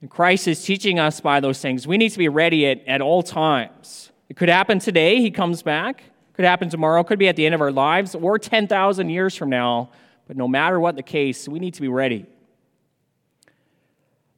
And 0.00 0.10
Christ 0.10 0.48
is 0.48 0.64
teaching 0.64 0.98
us 0.98 1.20
by 1.20 1.40
those 1.40 1.60
things. 1.60 1.86
We 1.86 1.98
need 1.98 2.10
to 2.10 2.18
be 2.18 2.28
ready 2.28 2.66
at, 2.66 2.86
at 2.86 3.00
all 3.00 3.22
times. 3.22 4.10
It 4.28 4.36
could 4.36 4.48
happen 4.48 4.78
today, 4.78 5.20
he 5.20 5.30
comes 5.30 5.62
back. 5.62 6.04
Could 6.34 6.44
happen 6.44 6.70
tomorrow, 6.70 7.04
could 7.04 7.18
be 7.18 7.28
at 7.28 7.36
the 7.36 7.44
end 7.44 7.54
of 7.54 7.60
our 7.60 7.72
lives, 7.72 8.14
or 8.14 8.38
10,000 8.38 9.10
years 9.10 9.36
from 9.36 9.50
now. 9.50 9.90
But 10.26 10.36
no 10.36 10.48
matter 10.48 10.80
what 10.80 10.96
the 10.96 11.02
case, 11.02 11.46
we 11.48 11.58
need 11.58 11.74
to 11.74 11.82
be 11.82 11.88
ready. 11.88 12.24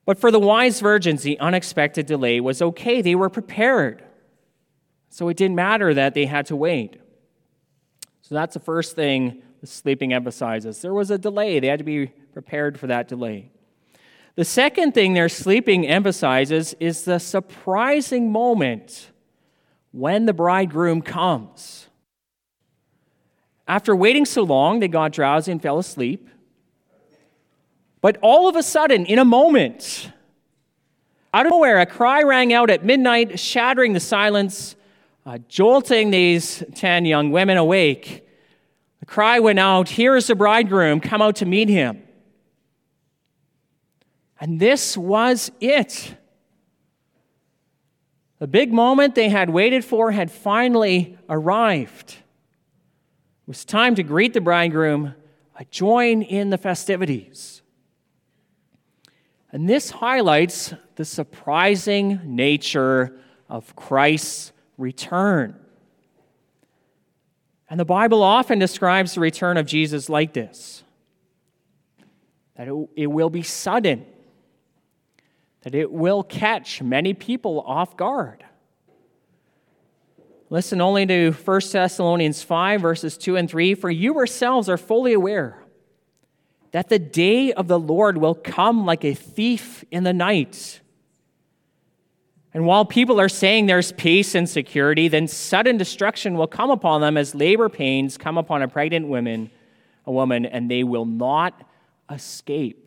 But 0.05 0.19
for 0.19 0.31
the 0.31 0.41
wise 0.41 0.81
virgins, 0.81 1.23
the 1.23 1.39
unexpected 1.39 2.07
delay 2.07 2.41
was 2.41 2.61
okay. 2.61 3.03
They 3.03 3.15
were 3.15 3.29
prepared. 3.29 4.03
So 5.11 5.29
it 5.29 5.37
didn't 5.37 5.55
matter 5.55 5.95
that 5.95 6.15
they 6.15 6.27
had 6.27 6.47
to 6.47 6.57
wait. 6.57 6.97
So 8.23 8.35
that's 8.35 8.55
the 8.55 8.61
first 8.61 8.97
thing 8.97 9.43
the 9.61 9.67
sleeping 9.67 10.13
emphasizes. 10.13 10.83
There 10.83 10.95
was 10.95 11.11
a 11.11 11.19
delay, 11.19 11.61
they 11.61 11.69
had 11.69 11.79
to 11.79 11.85
be 11.85 12.07
prepared 12.33 12.81
for 12.81 12.89
that 12.89 13.07
delay. 13.07 13.53
The 14.35 14.45
second 14.45 14.93
thing 14.93 15.13
their 15.13 15.29
sleeping 15.29 15.87
emphasizes 15.87 16.75
is 16.81 17.05
the 17.05 17.19
surprising 17.19 18.33
moment 18.33 19.11
when 19.91 20.25
the 20.25 20.33
bridegroom 20.33 21.03
comes. 21.03 21.89
After 23.69 23.95
waiting 23.95 24.25
so 24.25 24.43
long, 24.43 24.81
they 24.81 24.89
got 24.89 25.13
drowsy 25.13 25.53
and 25.53 25.61
fell 25.61 25.79
asleep. 25.79 26.29
But 28.01 28.19
all 28.23 28.49
of 28.49 28.57
a 28.57 28.63
sudden, 28.63 29.07
in 29.07 29.19
a 29.19 29.25
moment, 29.25 30.11
out 31.35 31.47
of 31.47 31.53
nowhere, 31.53 31.79
a 31.79 31.87
cry 31.87 32.23
rang 32.23 32.53
out 32.53 32.69
at 32.69 32.85
midnight, 32.85 33.39
shattering 33.39 33.93
the 33.93 34.01
silence, 34.01 34.77
uh, 35.25 35.39
jolting 35.47 36.11
these 36.11 36.65
10 36.75 37.05
young 37.05 37.31
women 37.31 37.59
awake. 37.59 38.27
The 39.01 39.07
cry 39.07 39.41
went 39.41 39.59
out 39.59 39.91
Here 39.91 40.17
is 40.17 40.27
the 40.27 40.35
bridegroom, 40.35 41.01
come 41.01 41.23
out 41.23 41.37
to 41.37 41.47
meet 41.47 41.69
him. 41.69 42.02
And 44.43 44.59
this 44.59 44.97
was 44.97 45.53
it. 45.61 46.17
The 48.41 48.49
big 48.49 48.73
moment 48.73 49.15
they 49.15 49.29
had 49.29 49.49
waited 49.49 49.85
for 49.85 50.11
had 50.11 50.33
finally 50.33 51.17
arrived. 51.29 52.11
It 52.11 53.47
was 53.47 53.65
time 53.65 53.95
to 53.95 54.03
greet 54.03 54.33
the 54.33 54.41
bridegroom, 54.41 55.15
join 55.71 56.23
in 56.23 56.51
the 56.51 56.59
festivities. 56.59 57.63
And 59.53 59.69
this 59.69 59.91
highlights 59.91 60.75
the 60.97 61.05
surprising 61.05 62.21
nature 62.25 63.17
of 63.49 63.77
Christ's 63.77 64.51
return. 64.77 65.55
And 67.71 67.79
the 67.79 67.85
Bible 67.85 68.25
often 68.25 68.59
describes 68.59 69.15
the 69.15 69.21
return 69.21 69.57
of 69.57 69.67
Jesus 69.67 70.09
like 70.09 70.33
this 70.33 70.83
that 72.57 72.67
it, 72.97 73.07
will 73.07 73.31
be 73.31 73.45
sudden 73.45 74.05
that 75.63 75.75
it 75.75 75.91
will 75.91 76.23
catch 76.23 76.83
many 76.83 77.15
people 77.15 77.61
off 77.61 77.97
guard. 77.97 78.45
Listen 80.51 80.81
only 80.81 81.07
to 81.07 81.33
1 81.33 81.61
Thessalonians 81.73 82.43
5, 82.43 82.81
verses 82.81 83.17
2 83.17 83.37
and 83.37 83.49
3 83.49 83.75
For 83.75 83.91
you 83.91 84.15
yourselves 84.15 84.69
are 84.69 84.77
fully 84.77 85.15
aware 85.15 85.65
that 86.73 86.89
the 86.89 86.99
day 86.99 87.53
of 87.53 87.69
the 87.69 87.79
Lord 87.79 88.19
will 88.19 88.35
come 88.35 88.85
like 88.85 89.05
a 89.05 89.15
thief 89.15 89.85
in 89.91 90.05
the 90.05 90.13
night. 90.13 90.81
And 92.55 92.67
while 92.67 92.85
people 92.85 93.19
are 93.19 93.29
saying 93.29 93.67
there's 93.67 93.93
peace 93.93 94.35
and 94.35 94.49
security, 94.49 95.09
then 95.09 95.27
sudden 95.27 95.79
destruction 95.79 96.35
will 96.35 96.47
come 96.47 96.71
upon 96.71 97.01
them 97.01 97.17
as 97.17 97.35
labor 97.35 97.69
pains 97.69 98.19
come 98.19 98.37
upon 98.37 98.61
a 98.61 98.69
pregnant 98.69 99.09
woman, 99.09 99.51
a 100.05 100.13
woman, 100.13 100.45
and 100.45 100.71
they 100.71 100.85
will 100.85 101.07
not 101.07 101.67
escape. 102.11 102.82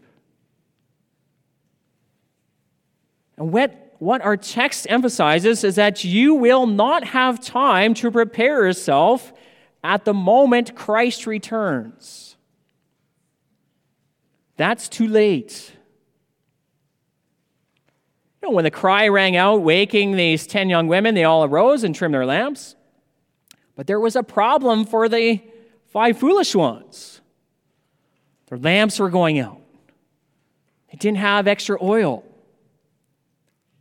And 3.37 3.51
what, 3.51 3.95
what 3.99 4.21
our 4.21 4.37
text 4.37 4.87
emphasizes 4.89 5.63
is 5.63 5.75
that 5.75 6.03
you 6.03 6.35
will 6.35 6.67
not 6.67 7.03
have 7.05 7.43
time 7.43 7.93
to 7.95 8.11
prepare 8.11 8.65
yourself 8.65 9.33
at 9.83 10.05
the 10.05 10.13
moment 10.13 10.75
Christ 10.75 11.27
returns. 11.27 12.37
That's 14.57 14.87
too 14.87 15.07
late. 15.07 15.71
You 18.41 18.49
know, 18.49 18.55
when 18.55 18.63
the 18.63 18.71
cry 18.71 19.07
rang 19.07 19.35
out, 19.35 19.61
waking 19.61 20.15
these 20.15 20.47
10 20.47 20.69
young 20.69 20.87
women, 20.87 21.13
they 21.15 21.23
all 21.23 21.43
arose 21.43 21.83
and 21.83 21.93
trimmed 21.93 22.13
their 22.13 22.25
lamps. 22.25 22.75
But 23.75 23.87
there 23.87 23.99
was 23.99 24.15
a 24.15 24.23
problem 24.23 24.85
for 24.85 25.09
the 25.09 25.41
five 25.87 26.17
foolish 26.17 26.55
ones. 26.55 27.21
Their 28.47 28.57
lamps 28.57 28.99
were 28.99 29.09
going 29.09 29.39
out, 29.39 29.61
they 30.91 30.97
didn't 30.97 31.17
have 31.17 31.47
extra 31.47 31.77
oil. 31.81 32.23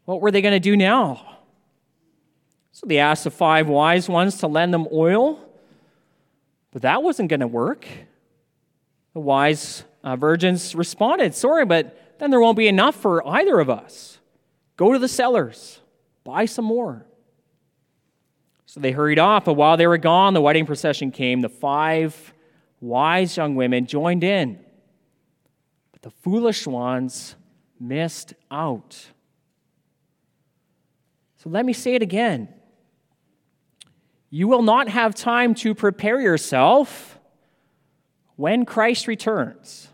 What 0.05 0.21
were 0.21 0.31
they 0.31 0.43
going 0.43 0.53
to 0.53 0.61
do 0.61 0.77
now? 0.77 1.39
So 2.73 2.87
they 2.87 2.99
asked 2.99 3.25
the 3.25 3.31
five 3.31 3.69
wise 3.69 4.09
ones 4.09 4.39
to 4.39 4.47
lend 4.47 4.75
them 4.75 4.89
oil, 4.93 5.39
but 6.73 6.83
that 6.83 7.03
wasn't 7.03 7.29
going 7.31 7.41
to 7.41 7.47
work. 7.47 7.87
The 9.13 9.21
wise 9.21 9.85
uh, 10.03 10.17
virgins 10.17 10.75
responded, 10.75 11.35
Sorry, 11.35 11.65
but 11.65 12.19
then 12.19 12.31
there 12.31 12.41
won't 12.41 12.59
be 12.59 12.69
enough 12.69 12.97
for 12.97 13.27
either 13.27 13.61
of 13.61 13.71
us. 13.71 14.19
Go 14.77 14.93
to 14.93 14.99
the 14.99 15.09
sellers, 15.09 15.81
buy 16.25 16.47
some 16.47 16.65
more. 16.65 17.07
So 18.67 18.81
they 18.81 18.91
hurried 18.91 19.21
off, 19.21 19.45
but 19.45 19.55
while 19.55 19.77
they 19.77 19.87
were 19.87 19.99
gone, 19.99 20.35
the 20.35 20.41
wedding 20.41 20.67
procession 20.67 21.13
came. 21.13 21.43
The 21.43 21.49
five 21.49 22.35
wise 22.81 23.37
young 23.37 23.55
women 23.55 23.87
joined 23.87 24.25
in, 24.25 24.59
but 25.93 26.03
the 26.03 26.11
foolish 26.11 26.67
ones 26.67 27.37
missed 27.79 28.35
out. 28.51 29.11
So 31.45 31.51
let 31.51 31.67
me 31.67 31.75
say 31.75 31.95
it 31.95 32.01
again. 32.01 32.49
You 34.31 34.49
will 34.49 34.63
not 34.63 34.89
have 34.89 35.15
time 35.15 35.55
to 35.57 35.75
prepare 35.75 36.19
yourself 36.19 37.19
when 38.37 38.65
Christ 38.65 39.07
returns. 39.07 39.89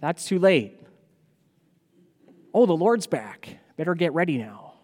That's 0.00 0.24
too 0.24 0.38
late. 0.38 0.80
Oh, 2.54 2.64
the 2.64 2.76
Lord's 2.76 3.08
back. 3.08 3.58
Better 3.76 3.96
get 3.96 4.14
ready 4.14 4.38
now. 4.38 4.74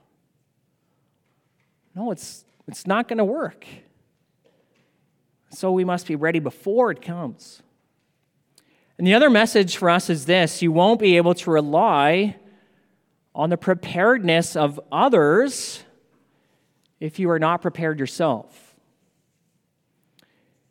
No, 1.95 2.11
it's, 2.11 2.45
it's 2.67 2.85
not 2.85 3.07
going 3.07 3.19
to 3.19 3.25
work. 3.25 3.65
So 5.51 5.71
we 5.71 5.85
must 5.85 6.09
be 6.09 6.17
ready 6.17 6.41
before 6.41 6.91
it 6.91 7.01
comes. 7.01 7.63
And 8.99 9.07
the 9.07 9.15
other 9.15 9.31
message 9.31 9.77
for 9.77 9.89
us 9.89 10.11
is 10.11 10.27
this 10.27 10.61
you 10.61 10.73
won't 10.73 10.99
be 10.99 11.17
able 11.17 11.35
to 11.35 11.53
rely 11.53 12.37
on 13.35 13.51
the 13.51 13.57
preparedness 13.57 14.57
of 14.57 14.79
others 14.91 15.83
if 17.01 17.19
you 17.19 17.31
are 17.31 17.39
not 17.39 17.63
prepared 17.63 17.99
yourself. 17.99 18.75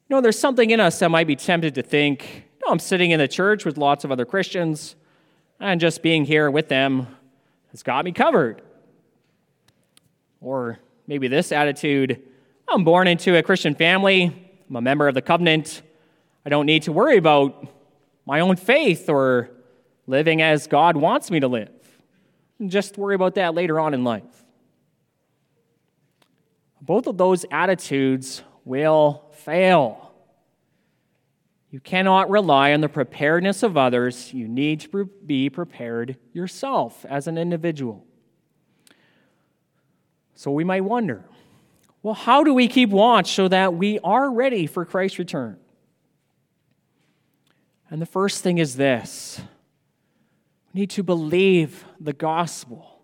You 0.08 0.15
know, 0.15 0.22
there's 0.22 0.39
something 0.39 0.70
in 0.70 0.80
us 0.80 1.00
that 1.00 1.10
might 1.10 1.27
be 1.27 1.36
tempted 1.36 1.75
to 1.75 1.84
think, 1.84 2.46
no, 2.65 2.72
I'm 2.72 2.80
sitting 2.80 3.12
in 3.12 3.20
the 3.20 3.27
church 3.27 3.65
with 3.65 3.77
lots 3.77 4.03
of 4.03 4.12
other 4.12 4.25
Christians, 4.25 4.96
and 5.60 5.80
just 5.80 6.01
being 6.01 6.25
here 6.25 6.51
with 6.51 6.68
them 6.68 7.08
has 7.72 7.84
got 7.84 8.06
me 8.06 8.12
covered. 8.12 8.62
Or 10.41 10.80
maybe 11.08 11.27
this 11.27 11.51
attitude 11.51 12.22
I'm 12.68 12.86
born 12.86 13.08
into 13.08 13.38
a 13.38 13.44
Christian 13.44 13.75
family, 13.75 14.34
I'm 14.70 14.75
a 14.77 14.82
member 14.82 15.10
of 15.10 15.13
the 15.13 15.22
covenant, 15.22 15.82
I 16.46 16.50
don't 16.50 16.65
need 16.65 16.84
to 16.84 16.94
worry 16.94 17.18
about 17.18 17.68
my 18.25 18.39
own 18.39 18.56
faith 18.56 19.10
or 19.10 19.50
living 20.08 20.41
as 20.41 20.68
God 20.68 20.96
wants 20.96 21.30
me 21.30 21.41
to 21.41 21.50
live. 21.50 21.80
Just 22.68 22.98
worry 22.98 23.15
about 23.15 23.36
that 23.36 23.56
later 23.56 23.80
on 23.80 23.94
in 23.94 24.03
life. 24.03 24.46
Both 26.82 27.08
of 27.08 27.18
those 27.18 27.46
attitudes 27.51 28.44
will 28.65 29.25
fail. 29.32 30.12
You 31.70 31.80
cannot 31.80 32.30
rely 32.30 32.74
on 32.74 32.82
the 32.82 32.89
preparedness 32.89 33.63
of 33.63 33.77
others. 33.77 34.34
You 34.34 34.48
need 34.48 34.82
to 34.82 35.10
be 35.25 35.50
prepared 35.50 36.18
yourself 36.34 37.06
as 37.08 37.27
an 37.27 37.38
individual. 37.38 38.06
So 40.36 40.51
we 40.51 40.63
might 40.63 40.82
wonder 40.82 41.25
well, 42.03 42.15
how 42.15 42.44
do 42.44 42.51
we 42.51 42.68
keep 42.68 42.89
watch 42.89 43.34
so 43.34 43.48
that 43.48 43.75
we 43.75 44.00
are 44.00 44.32
ready 44.32 44.65
for 44.65 44.86
Christ's 44.86 45.20
return? 45.20 45.58
And 47.91 48.01
the 48.01 48.08
first 48.08 48.41
thing 48.41 48.58
is 48.58 48.75
this 48.75 49.39
we 50.74 50.82
need 50.82 50.89
to 50.91 51.03
believe 51.03 51.86
the 52.03 52.13
gospel, 52.13 53.01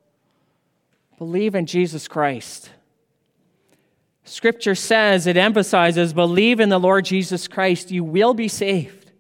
believe 1.18 1.56
in 1.56 1.66
Jesus 1.66 2.08
Christ. 2.08 2.72
Scripture 4.24 4.76
says, 4.76 5.28
it 5.28 5.38
emphasizes, 5.38 6.14
believe 6.14 6.60
in 6.60 6.70
the 6.70 6.80
Lord 6.80 7.06
Jesus 7.06 7.48
Christ, 7.48 7.92
you 7.92 8.04
will 8.04 8.34
be 8.34 8.48
saved. 8.48 9.12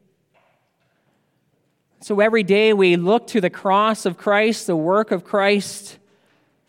So 2.01 2.19
every 2.19 2.43
day 2.43 2.73
we 2.73 2.95
look 2.95 3.27
to 3.27 3.41
the 3.41 3.49
cross 3.49 4.05
of 4.05 4.17
Christ, 4.17 4.67
the 4.67 4.75
work 4.75 5.11
of 5.11 5.23
Christ, 5.23 5.97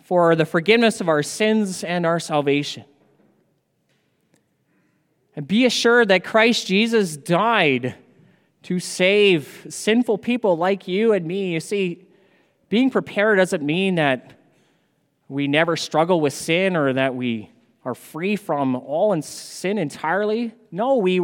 for 0.03 0.35
the 0.35 0.47
forgiveness 0.47 1.00
of 1.00 1.09
our 1.09 1.23
sins 1.23 1.85
and 1.85 2.06
our 2.06 2.21
salvation. 2.21 2.85
And 5.37 5.47
be 5.47 5.65
assured 5.65 6.09
that 6.09 6.25
Christ 6.25 6.67
Jesus 6.67 7.17
died 7.17 7.95
to 8.65 8.80
save 8.80 9.67
sinful 9.69 10.19
people 10.19 10.56
like 10.56 10.89
you 10.89 11.13
and 11.13 11.26
me. 11.26 11.52
You 11.52 11.61
see, 11.61 12.04
being 12.69 12.91
prepared 12.91 13.39
doesn't 13.39 13.63
mean 13.63 13.97
that 13.97 14.33
we 15.28 15.47
never 15.49 15.76
struggle 15.76 16.21
with 16.21 16.33
sin 16.33 16.76
or 16.76 16.93
that 16.93 17.15
we 17.15 17.50
are 17.85 17.95
free 17.95 18.37
from 18.37 18.76
all 18.76 19.13
in 19.13 19.23
sin 19.23 19.78
entirely. 19.78 20.54
No, 20.71 20.97
we, 20.97 21.21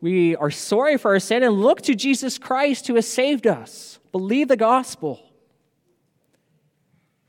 we 0.00 0.36
are 0.36 0.50
sorry 0.50 0.96
for 0.98 1.12
our 1.12 1.20
sin 1.20 1.42
and 1.42 1.60
look 1.60 1.82
to 1.82 1.94
Jesus 1.94 2.38
Christ 2.38 2.86
who 2.86 2.94
has 2.94 3.08
saved 3.08 3.46
us. 3.46 3.98
Believe 4.12 4.48
the 4.48 4.56
gospel. 4.56 5.20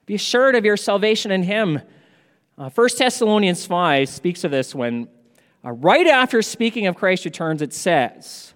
Be 0.05 0.15
assured 0.15 0.55
of 0.55 0.65
your 0.65 0.77
salvation 0.77 1.31
in 1.31 1.43
Him. 1.43 1.81
Uh, 2.57 2.69
1 2.69 2.89
Thessalonians 2.97 3.65
5 3.65 4.07
speaks 4.07 4.43
of 4.43 4.51
this 4.51 4.75
when, 4.75 5.07
uh, 5.63 5.71
right 5.71 6.07
after 6.07 6.41
speaking 6.41 6.85
of 6.85 6.95
Christ's 6.95 7.25
returns, 7.25 7.61
it 7.61 7.73
says, 7.73 8.53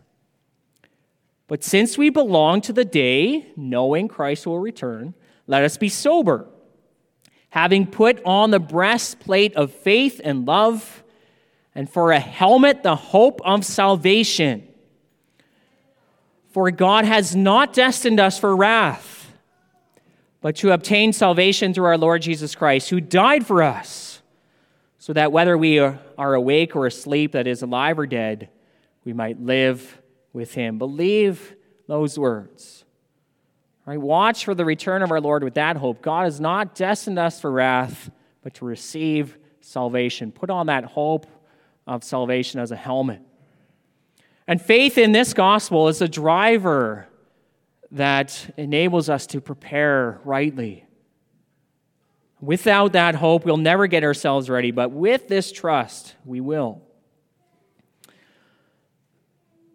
But 1.49 1.65
since 1.65 1.97
we 1.97 2.09
belong 2.09 2.62
to 2.62 2.73
the 2.73 2.85
day, 2.85 3.47
knowing 3.57 4.07
Christ 4.07 4.47
will 4.47 4.59
return, 4.59 5.15
let 5.47 5.63
us 5.63 5.75
be 5.75 5.89
sober 5.89 6.47
having 7.49 7.88
put 7.88 8.21
on 8.23 8.51
the 8.51 8.59
breastplate 8.59 9.55
of 9.55 9.71
faith 9.71 10.21
and 10.23 10.45
love, 10.45 11.03
and 11.73 11.89
for 11.89 12.12
a 12.12 12.19
helmet, 12.19 12.83
the 12.83 12.95
hope 12.95 13.41
of 13.43 13.65
salvation. 13.65 14.67
For 16.51 16.69
God 16.71 17.05
has 17.05 17.35
not 17.35 17.73
destined 17.73 18.19
us 18.19 18.39
for 18.39 18.55
wrath, 18.55 19.31
but 20.41 20.55
to 20.57 20.71
obtain 20.71 21.13
salvation 21.13 21.73
through 21.73 21.85
our 21.85 21.97
Lord 21.97 22.21
Jesus 22.21 22.55
Christ, 22.55 22.89
who 22.89 23.01
died 23.01 23.45
for 23.45 23.63
us, 23.63 24.21
so 24.97 25.13
that 25.13 25.31
whether 25.31 25.57
we 25.57 25.79
are 25.79 25.99
awake 26.33 26.75
or 26.75 26.85
asleep, 26.85 27.31
that 27.31 27.47
is, 27.47 27.62
alive 27.62 27.97
or 27.97 28.05
dead, 28.05 28.49
we 29.05 29.13
might 29.13 29.41
live 29.41 29.98
with 30.34 30.54
him. 30.54 30.78
Believe 30.78 31.56
those 31.88 32.18
words. 32.18 32.86
Right? 33.86 34.00
Watch 34.00 34.46
for 34.46 34.54
the 34.54 34.65
return 34.65 35.02
of 35.02 35.12
our 35.12 35.20
Lord 35.20 35.44
with 35.44 35.56
that 35.56 35.76
hope. 35.76 36.02
God 36.02 36.26
has 36.26 36.39
not 36.39 36.76
destined 36.76 37.18
us 37.18 37.42
for 37.42 37.52
wrath, 37.52 38.12
but 38.44 38.54
to 38.56 38.65
receive 38.65 39.38
salvation. 39.62 40.32
Put 40.32 40.50
on 40.50 40.68
that 40.68 40.84
hope 40.84 41.26
of 41.88 42.04
salvation 42.04 42.60
as 42.60 42.72
a 42.72 42.76
helmet. 42.76 43.22
And 44.48 44.62
faith 44.62 44.98
in 44.98 45.12
this 45.12 45.34
gospel 45.34 45.88
is 45.88 46.02
a 46.02 46.08
driver 46.08 47.08
that 47.92 48.54
enables 48.58 49.10
us 49.10 49.26
to 49.28 49.42
prepare 49.42 50.20
rightly. 50.24 50.86
Without 52.42 52.94
that 52.94 53.15
hope, 53.15 53.46
we'll 53.46 53.58
never 53.58 53.88
get 53.88 54.04
ourselves 54.04 54.50
ready, 54.50 54.72
but 54.72 54.92
with 54.92 55.28
this 55.28 55.52
trust, 55.52 56.15
we 56.24 56.39
will. 56.39 56.82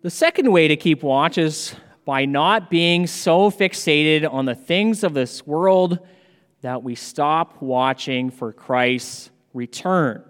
The 0.05 0.11
second 0.11 0.53
way 0.53 0.69
to 0.69 0.77
keep 0.77 1.03
watch 1.03 1.39
is 1.39 1.75
by 2.05 2.27
not 2.27 2.69
being 2.69 3.07
so 3.07 3.51
fixated 3.51 4.31
on 4.31 4.45
the 4.45 4.55
things 4.55 5.03
of 5.03 5.15
this 5.15 5.47
world 5.47 5.99
that 6.61 6.83
we 6.83 6.95
stop 6.95 7.63
watching 7.63 8.31
for 8.31 8.53
Christ's 8.53 9.31
return. 9.55 10.23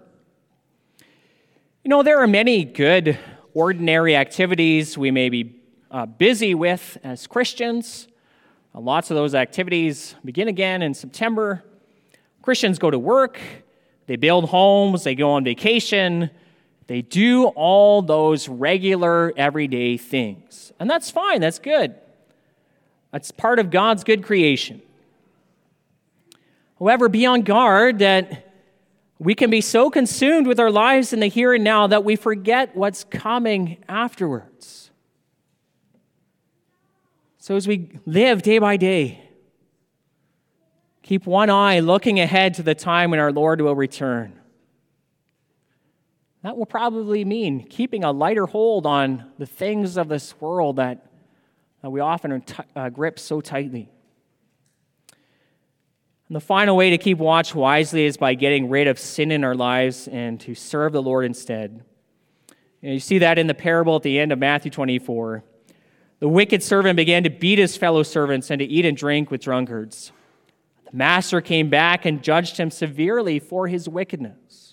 You 1.83 1.89
know, 1.89 2.03
there 2.03 2.19
are 2.19 2.25
many 2.25 2.63
good, 2.63 3.19
ordinary 3.53 4.15
activities 4.15 4.97
we 4.97 5.11
may 5.11 5.27
be 5.27 5.59
uh, 5.91 6.05
busy 6.05 6.55
with 6.55 6.97
as 7.03 7.27
Christians. 7.27 8.07
Uh, 8.73 8.79
lots 8.79 9.11
of 9.11 9.15
those 9.15 9.35
activities 9.35 10.15
begin 10.23 10.47
again 10.47 10.83
in 10.83 10.93
September. 10.93 11.65
Christians 12.41 12.79
go 12.79 12.89
to 12.89 12.97
work, 12.97 13.41
they 14.07 14.15
build 14.15 14.45
homes, 14.45 15.03
they 15.03 15.15
go 15.15 15.31
on 15.31 15.43
vacation, 15.43 16.29
they 16.87 17.01
do 17.01 17.45
all 17.45 18.01
those 18.01 18.47
regular, 18.47 19.33
everyday 19.35 19.97
things. 19.97 20.71
And 20.79 20.89
that's 20.89 21.09
fine, 21.09 21.41
that's 21.41 21.59
good. 21.59 21.95
That's 23.11 23.31
part 23.31 23.59
of 23.59 23.71
God's 23.71 24.03
good 24.03 24.23
creation. 24.23 24.81
However, 26.79 27.09
be 27.09 27.25
on 27.25 27.41
guard 27.41 27.99
that 27.99 28.51
we 29.17 29.33
can 29.33 29.49
be 29.49 29.61
so 29.61 29.89
consumed 29.89 30.45
with 30.45 30.59
our 30.59 30.69
lives 30.69 31.13
in 31.13 31.21
the 31.21 31.27
here 31.27 31.53
and 31.53 31.63
now 31.63 31.87
that 31.87 32.03
we 32.03 32.15
forget 32.15 32.75
what's 32.75 33.05
coming 33.05 33.77
afterwards. 33.87 34.91
So, 37.37 37.55
as 37.55 37.67
we 37.67 37.91
live 38.05 38.41
day 38.41 38.57
by 38.57 38.75
day, 38.75 39.21
keep 41.03 41.25
one 41.25 41.49
eye 41.49 41.79
looking 41.79 42.19
ahead 42.19 42.55
to 42.55 42.63
the 42.63 42.75
time 42.75 43.11
when 43.11 43.19
our 43.19 43.31
Lord 43.31 43.61
will 43.61 43.75
return. 43.75 44.33
That 46.45 46.57
will 46.57 46.67
probably 46.67 47.25
mean 47.25 47.63
keeping 47.63 48.03
a 48.03 48.11
lighter 48.11 48.45
hold 48.45 48.85
on 48.85 49.31
the 49.39 49.47
things 49.47 49.97
of 49.97 50.09
this 50.09 50.39
world 50.39 50.75
that, 50.75 51.07
we 51.81 51.99
often 51.99 52.39
t- 52.41 52.63
uh, 52.75 52.89
grip 52.89 53.17
so 53.17 53.41
tightly. 53.41 53.89
And 56.27 56.35
the 56.35 56.39
final 56.39 56.77
way 56.77 56.91
to 56.91 56.99
keep 56.99 57.17
watch 57.17 57.55
wisely 57.55 58.05
is 58.05 58.17
by 58.17 58.35
getting 58.35 58.69
rid 58.69 58.85
of 58.85 58.99
sin 58.99 59.31
in 59.31 59.43
our 59.43 59.55
lives 59.55 60.07
and 60.07 60.39
to 60.41 60.53
serve 60.53 60.93
the 60.93 61.01
Lord 61.01 61.25
instead. 61.25 61.83
Know, 62.83 62.91
you 62.91 62.99
see 62.99 63.17
that 63.17 63.39
in 63.39 63.47
the 63.47 63.55
parable 63.55 63.95
at 63.95 64.03
the 64.03 64.19
end 64.19 64.31
of 64.31 64.37
Matthew 64.37 64.69
24. 64.69 65.43
The 66.19 66.29
wicked 66.29 66.61
servant 66.61 66.95
began 66.95 67.23
to 67.23 67.31
beat 67.31 67.57
his 67.57 67.75
fellow 67.75 68.03
servants 68.03 68.51
and 68.51 68.59
to 68.59 68.65
eat 68.65 68.85
and 68.85 68.95
drink 68.95 69.31
with 69.31 69.41
drunkards. 69.41 70.11
The 70.91 70.95
master 70.95 71.41
came 71.41 71.71
back 71.71 72.05
and 72.05 72.21
judged 72.21 72.57
him 72.57 72.69
severely 72.69 73.39
for 73.39 73.67
his 73.67 73.89
wickedness. 73.89 74.64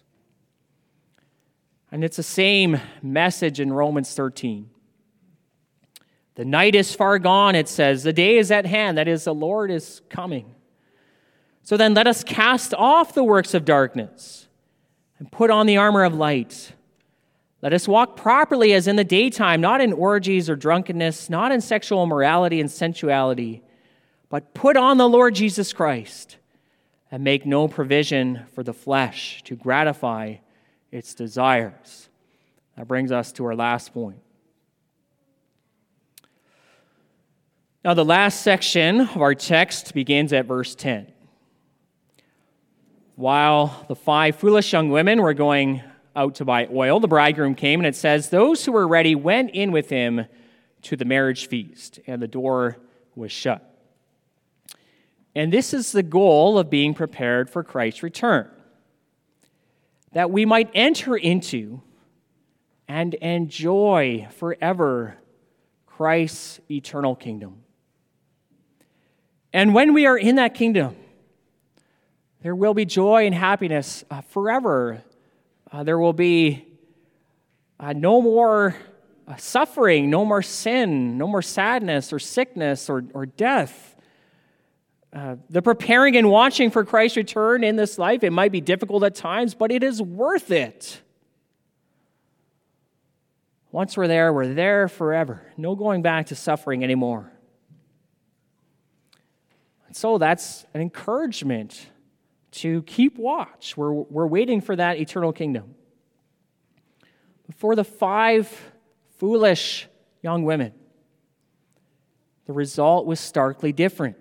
And 1.93 2.03
it's 2.03 2.17
the 2.17 2.23
same 2.23 2.81
message 3.03 3.61
in 3.61 3.71
Romans 3.71 4.15
13. 4.15 4.71
The 6.37 6.45
night 6.47 6.75
is 6.75 6.95
far 6.95 7.19
gone, 7.19 7.55
it 7.55 7.69
says. 7.69 8.03
The 8.03 8.15
day 8.15 8.39
is 8.39 8.51
at 8.51 8.65
hand. 8.65 8.97
That 8.97 9.09
is, 9.09 9.25
the 9.25 9.35
Lord 9.35 9.71
is 9.71 10.01
coming. 10.09 10.55
So 11.63 11.77
then 11.77 11.93
let 11.93 12.07
us 12.07 12.25
cast 12.25 12.73
off 12.73 13.13
the 13.13 13.23
works 13.23 13.53
of 13.53 13.67
darkness 13.67 14.49
and 15.19 15.31
put 15.31 15.51
on 15.51 15.67
the 15.67 15.77
armor 15.77 16.03
of 16.03 16.15
light. 16.15 16.73
Let 17.61 17.75
us 17.75 17.87
walk 17.87 18.17
properly 18.17 18.73
as 18.73 18.89
in 18.89 18.97
the 18.97 19.05
daytime, 19.05 19.61
not 19.61 19.83
in 19.83 19.93
orgies 19.93 20.49
or 20.49 20.57
drunkenness, 20.57 21.29
not 21.29 21.53
in 21.53 21.61
sexual 21.61 22.03
immorality 22.03 22.59
and 22.59 22.71
sensuality, 22.71 23.63
but 24.31 24.55
put 24.55 24.79
on 24.79 24.97
the 24.97 25.09
Lord 25.09 25.35
Jesus 25.35 25.75
Christ 25.75 26.39
and 27.11 27.23
make 27.23 27.45
no 27.45 27.69
provision 27.69 28.47
for 28.55 28.63
the 28.63 28.73
flesh 28.73 29.43
to 29.45 29.55
gratify 29.55 30.37
its 30.93 31.15
desires. 31.15 32.09
That 32.77 32.87
brings 32.87 33.11
us 33.11 33.33
to 33.33 33.47
our 33.47 33.57
last 33.57 33.93
point. 33.93 34.19
Now, 37.85 37.95
the 37.95 38.05
last 38.05 38.43
section 38.43 39.01
of 39.01 39.17
our 39.17 39.35
text 39.35 39.93
begins 39.93 40.33
at 40.33 40.47
verse 40.47 40.77
10. 40.77 41.11
While 43.17 43.85
the 43.89 43.97
five 43.97 44.37
foolish 44.37 44.73
young 44.73 44.91
women 44.91 45.21
were 45.21 45.35
going 45.35 45.83
out 46.15 46.37
to 46.37 46.45
buy 46.45 46.69
oil, 46.73 47.01
the 47.01 47.09
bridegroom 47.09 47.57
came, 47.57 47.81
and 47.81 47.87
it 47.87 47.97
says, 47.97 48.29
Those 48.29 48.65
who 48.65 48.73
were 48.73 48.87
ready 48.87 49.15
went 49.15 49.51
in 49.51 49.73
with 49.73 49.89
him 49.89 50.27
to 50.83 50.97
the 50.97 51.05
marriage 51.05 51.49
feast, 51.49 51.99
and 52.07 52.23
the 52.23 52.29
door 52.29 52.77
was 53.17 53.33
shut. 53.33 53.69
And 55.35 55.53
this 55.53 55.75
is 55.75 55.93
the 55.93 56.03
goal 56.03 56.59
of 56.59 56.71
being 56.71 56.95
prepared 56.95 57.51
for 57.51 57.65
Christ's 57.65 58.03
return 58.03 58.51
that 60.13 60.31
we 60.31 60.45
might 60.45 60.71
enter 60.75 61.17
into 61.17 61.83
and 62.89 63.15
enjoy 63.15 64.29
forever 64.37 65.17
Christ's 65.87 66.61
eternal 66.71 67.15
kingdom. 67.15 67.63
And 69.53 69.75
when 69.75 69.95
we 69.95 70.07
are 70.07 70.17
in 70.17 70.37
that 70.37 70.55
kingdom, 70.55 70.97
there 72.43 72.55
will 72.55 72.75
be 72.75 72.85
joy 72.85 73.27
and 73.27 73.35
happiness 73.35 74.05
uh, 74.11 74.21
forever. 74.23 75.03
Uh, 75.71 75.85
there 75.85 75.99
will 75.99 76.13
be 76.13 76.67
uh, 77.79 77.93
no 77.93 78.21
more 78.21 78.75
uh, 79.29 79.37
suffering, 79.37 80.11
no 80.11 80.25
more 80.25 80.43
sin, 80.43 81.17
no 81.19 81.27
more 81.27 81.43
sadness 81.43 82.13
or 82.13 82.19
sickness 82.19 82.91
or, 82.91 83.05
or 83.15 83.27
death. 83.27 83.92
Uh, 85.13 85.37
the 85.51 85.61
preparing 85.61 86.17
and 86.17 86.31
watching 86.31 86.71
for 86.71 86.85
Christ's 86.85 87.19
return 87.19 87.65
in 87.65 87.77
this 87.77 87.99
life, 87.99 88.25
it 88.25 88.31
might 88.31 88.51
be 88.51 88.63
difficult 88.63 89.05
at 89.05 89.15
times, 89.15 89.55
but 89.55 89.71
it 89.71 89.83
is 89.83 90.01
worth 90.01 90.51
it. 90.51 91.03
Once 93.71 93.97
we're 93.97 94.09
there, 94.09 94.33
we're 94.33 94.55
there 94.55 94.89
forever. 94.89 95.43
No 95.57 95.75
going 95.75 96.01
back 96.01 96.27
to 96.27 96.35
suffering 96.35 96.83
anymore. 96.83 97.31
And 99.87 99.95
So 99.95 100.17
that's 100.17 100.65
an 100.73 100.81
encouragement 100.81 101.89
to 102.53 102.83
keep 102.83 103.19
watch. 103.19 103.77
We're, 103.77 103.93
we're 103.93 104.27
waiting 104.27 104.63
for 104.63 104.77
that 104.77 104.99
eternal 104.99 105.33
kingdom. 105.33 105.75
For 107.57 107.75
the 107.75 107.85
five 107.85 108.73
foolish 109.19 109.89
young 110.23 110.45
women, 110.45 110.73
the 112.47 112.53
result 112.55 113.07
was 113.07 113.21
starkly 113.21 113.73
different. 113.73 114.17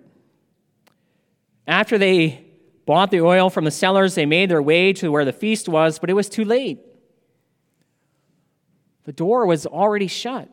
After 1.66 1.98
they 1.98 2.44
bought 2.86 3.10
the 3.10 3.20
oil 3.20 3.50
from 3.50 3.64
the 3.64 3.70
sellers, 3.70 4.14
they 4.14 4.26
made 4.26 4.50
their 4.50 4.62
way 4.62 4.92
to 4.94 5.10
where 5.10 5.24
the 5.24 5.32
feast 5.32 5.68
was, 5.68 5.98
but 5.98 6.10
it 6.10 6.14
was 6.14 6.28
too 6.28 6.44
late. 6.44 6.80
The 9.04 9.12
door 9.12 9.46
was 9.46 9.66
already 9.66 10.06
shut. 10.06 10.48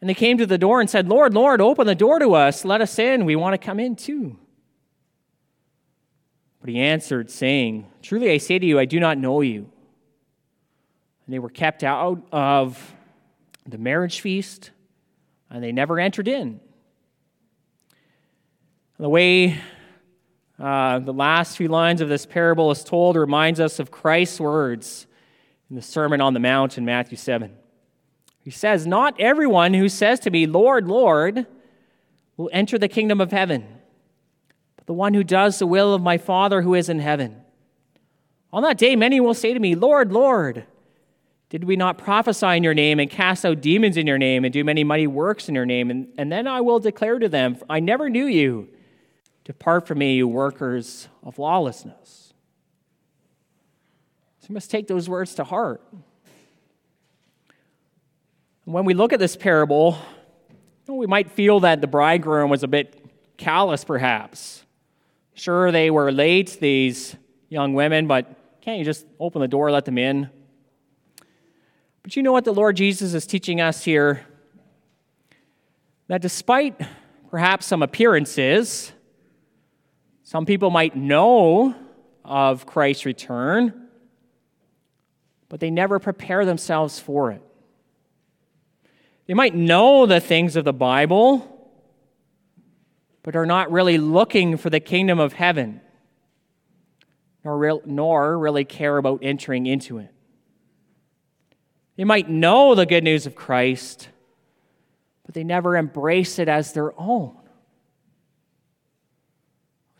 And 0.00 0.08
they 0.08 0.14
came 0.14 0.38
to 0.38 0.46
the 0.46 0.58
door 0.58 0.80
and 0.80 0.88
said, 0.88 1.08
Lord, 1.08 1.34
Lord, 1.34 1.60
open 1.60 1.86
the 1.86 1.94
door 1.94 2.18
to 2.18 2.34
us. 2.34 2.64
Let 2.64 2.80
us 2.80 2.98
in. 2.98 3.26
We 3.26 3.36
want 3.36 3.52
to 3.52 3.58
come 3.58 3.78
in 3.78 3.96
too. 3.96 4.38
But 6.60 6.70
he 6.70 6.78
answered, 6.78 7.30
saying, 7.30 7.86
Truly 8.02 8.30
I 8.30 8.38
say 8.38 8.58
to 8.58 8.66
you, 8.66 8.78
I 8.78 8.84
do 8.84 9.00
not 9.00 9.18
know 9.18 9.40
you. 9.40 9.70
And 11.26 11.34
they 11.34 11.38
were 11.38 11.50
kept 11.50 11.84
out 11.84 12.26
of 12.32 12.94
the 13.66 13.78
marriage 13.78 14.20
feast, 14.20 14.70
and 15.50 15.62
they 15.62 15.72
never 15.72 16.00
entered 16.00 16.28
in. 16.28 16.60
The 19.00 19.08
way 19.08 19.58
uh, 20.58 20.98
the 20.98 21.14
last 21.14 21.56
few 21.56 21.68
lines 21.68 22.02
of 22.02 22.10
this 22.10 22.26
parable 22.26 22.70
is 22.70 22.84
told 22.84 23.16
reminds 23.16 23.58
us 23.58 23.78
of 23.78 23.90
Christ's 23.90 24.38
words 24.38 25.06
in 25.70 25.76
the 25.76 25.80
Sermon 25.80 26.20
on 26.20 26.34
the 26.34 26.38
Mount 26.38 26.76
in 26.76 26.84
Matthew 26.84 27.16
7. 27.16 27.50
He 28.40 28.50
says, 28.50 28.86
Not 28.86 29.18
everyone 29.18 29.72
who 29.72 29.88
says 29.88 30.20
to 30.20 30.30
me, 30.30 30.44
Lord, 30.44 30.86
Lord, 30.86 31.46
will 32.36 32.50
enter 32.52 32.76
the 32.76 32.88
kingdom 32.88 33.22
of 33.22 33.32
heaven, 33.32 33.66
but 34.76 34.84
the 34.84 34.92
one 34.92 35.14
who 35.14 35.24
does 35.24 35.58
the 35.58 35.66
will 35.66 35.94
of 35.94 36.02
my 36.02 36.18
Father 36.18 36.60
who 36.60 36.74
is 36.74 36.90
in 36.90 36.98
heaven. 36.98 37.40
On 38.52 38.62
that 38.64 38.76
day, 38.76 38.96
many 38.96 39.18
will 39.18 39.32
say 39.32 39.54
to 39.54 39.60
me, 39.60 39.74
Lord, 39.74 40.12
Lord, 40.12 40.66
did 41.48 41.64
we 41.64 41.74
not 41.74 41.96
prophesy 41.96 42.48
in 42.48 42.62
your 42.62 42.74
name 42.74 43.00
and 43.00 43.08
cast 43.08 43.46
out 43.46 43.62
demons 43.62 43.96
in 43.96 44.06
your 44.06 44.18
name 44.18 44.44
and 44.44 44.52
do 44.52 44.62
many 44.62 44.84
mighty 44.84 45.06
works 45.06 45.48
in 45.48 45.54
your 45.54 45.64
name? 45.64 45.90
And, 45.90 46.08
and 46.18 46.30
then 46.30 46.46
I 46.46 46.60
will 46.60 46.80
declare 46.80 47.18
to 47.18 47.30
them, 47.30 47.56
I 47.70 47.80
never 47.80 48.10
knew 48.10 48.26
you. 48.26 48.68
Depart 49.50 49.84
from 49.84 49.98
me, 49.98 50.14
you 50.14 50.28
workers 50.28 51.08
of 51.24 51.36
lawlessness. 51.36 52.32
So 54.38 54.46
you 54.48 54.54
must 54.54 54.70
take 54.70 54.86
those 54.86 55.08
words 55.08 55.34
to 55.34 55.42
heart. 55.42 55.82
When 58.64 58.84
we 58.84 58.94
look 58.94 59.12
at 59.12 59.18
this 59.18 59.34
parable, 59.34 59.98
you 60.50 60.54
know, 60.86 60.94
we 60.94 61.08
might 61.08 61.32
feel 61.32 61.58
that 61.58 61.80
the 61.80 61.88
bridegroom 61.88 62.48
was 62.48 62.62
a 62.62 62.68
bit 62.68 63.04
callous, 63.38 63.82
perhaps. 63.82 64.64
Sure, 65.34 65.72
they 65.72 65.90
were 65.90 66.12
late, 66.12 66.58
these 66.60 67.16
young 67.48 67.74
women, 67.74 68.06
but 68.06 68.60
can't 68.60 68.78
you 68.78 68.84
just 68.84 69.04
open 69.18 69.40
the 69.40 69.48
door, 69.48 69.72
let 69.72 69.84
them 69.84 69.98
in? 69.98 70.30
But 72.04 72.14
you 72.14 72.22
know 72.22 72.30
what 72.30 72.44
the 72.44 72.54
Lord 72.54 72.76
Jesus 72.76 73.14
is 73.14 73.26
teaching 73.26 73.60
us 73.60 73.82
here? 73.82 74.24
That 76.06 76.22
despite 76.22 76.80
perhaps 77.32 77.66
some 77.66 77.82
appearances, 77.82 78.92
some 80.30 80.46
people 80.46 80.70
might 80.70 80.94
know 80.94 81.74
of 82.24 82.64
Christ's 82.64 83.04
return, 83.04 83.88
but 85.48 85.58
they 85.58 85.72
never 85.72 85.98
prepare 85.98 86.44
themselves 86.44 87.00
for 87.00 87.32
it. 87.32 87.42
They 89.26 89.34
might 89.34 89.56
know 89.56 90.06
the 90.06 90.20
things 90.20 90.54
of 90.54 90.64
the 90.64 90.72
Bible, 90.72 91.72
but 93.24 93.34
are 93.34 93.44
not 93.44 93.72
really 93.72 93.98
looking 93.98 94.56
for 94.56 94.70
the 94.70 94.78
kingdom 94.78 95.18
of 95.18 95.32
heaven, 95.32 95.80
nor, 97.42 97.82
nor 97.84 98.38
really 98.38 98.64
care 98.64 98.98
about 98.98 99.24
entering 99.24 99.66
into 99.66 99.98
it. 99.98 100.14
They 101.96 102.04
might 102.04 102.30
know 102.30 102.76
the 102.76 102.86
good 102.86 103.02
news 103.02 103.26
of 103.26 103.34
Christ, 103.34 104.08
but 105.26 105.34
they 105.34 105.42
never 105.42 105.76
embrace 105.76 106.38
it 106.38 106.48
as 106.48 106.72
their 106.72 106.92
own. 107.00 107.39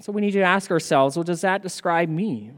So 0.00 0.12
we 0.12 0.20
need 0.20 0.32
to 0.32 0.42
ask 0.42 0.70
ourselves 0.70 1.16
well, 1.16 1.24
does 1.24 1.42
that 1.42 1.62
describe 1.62 2.08
me? 2.08 2.52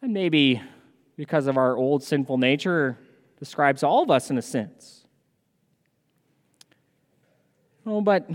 And 0.00 0.12
maybe 0.12 0.62
because 1.16 1.46
of 1.46 1.56
our 1.56 1.76
old 1.76 2.02
sinful 2.02 2.38
nature, 2.38 2.98
describes 3.38 3.82
all 3.82 4.02
of 4.02 4.10
us 4.10 4.30
in 4.30 4.38
a 4.38 4.42
sense. 4.42 5.04
Oh, 7.84 8.00
but 8.00 8.30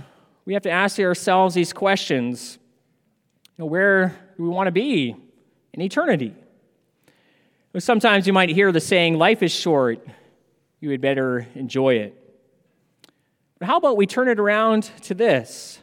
we 0.46 0.54
have 0.54 0.63
to 0.63 0.70
ask 0.70 1.00
ourselves 1.00 1.56
these 1.56 1.72
questions. 1.72 2.60
You 3.58 3.63
know, 3.63 3.65
where 3.67 4.08
do 4.36 4.43
we 4.43 4.50
want 4.50 4.67
to 4.67 4.72
be 4.72 5.15
in 5.74 5.82
eternity? 5.82 6.36
Sometimes 7.78 8.28
you 8.28 8.34
might 8.34 8.50
hear 8.50 8.72
the 8.72 8.82
saying, 8.82 9.17
life 9.17 9.43
is 9.43 9.52
short, 9.52 10.06
you 10.80 10.89
had 10.89 11.00
better 11.00 11.48
enjoy 11.54 11.96
it. 11.96 12.15
But 13.60 13.67
how 13.67 13.78
about 13.78 13.98
we 13.98 14.08
turn 14.08 14.28
it 14.28 14.39
around 14.39 14.84
to 15.04 15.13
this? 15.13 15.80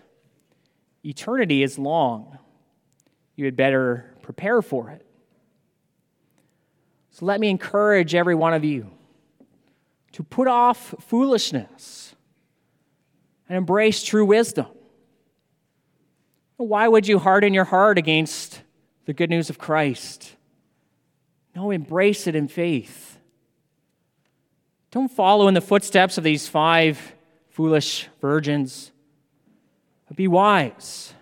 Eternity 1.04 1.62
is 1.62 1.78
long, 1.78 2.38
you 3.36 3.44
had 3.44 3.56
better 3.56 4.14
prepare 4.22 4.62
for 4.62 4.90
it. 4.90 5.04
So 7.10 7.26
let 7.26 7.38
me 7.38 7.48
encourage 7.48 8.14
every 8.14 8.34
one 8.34 8.54
of 8.54 8.64
you 8.64 8.90
to 10.12 10.22
put 10.22 10.48
off 10.48 10.94
foolishness 11.00 12.14
and 13.48 13.58
embrace 13.58 14.02
true 14.02 14.24
wisdom. 14.24 14.66
Why 16.56 16.88
would 16.88 17.06
you 17.06 17.18
harden 17.18 17.52
your 17.52 17.64
heart 17.64 17.98
against 17.98 18.62
the 19.04 19.12
good 19.12 19.28
news 19.28 19.50
of 19.50 19.58
Christ? 19.58 20.34
No, 21.54 21.70
embrace 21.70 22.26
it 22.26 22.34
in 22.34 22.48
faith. 22.48 23.18
Don't 24.90 25.10
follow 25.10 25.48
in 25.48 25.54
the 25.54 25.60
footsteps 25.60 26.16
of 26.16 26.24
these 26.24 26.48
five 26.48 27.14
foolish 27.48 28.08
virgins, 28.20 28.92
be 30.16 30.28
wise. 30.28 31.12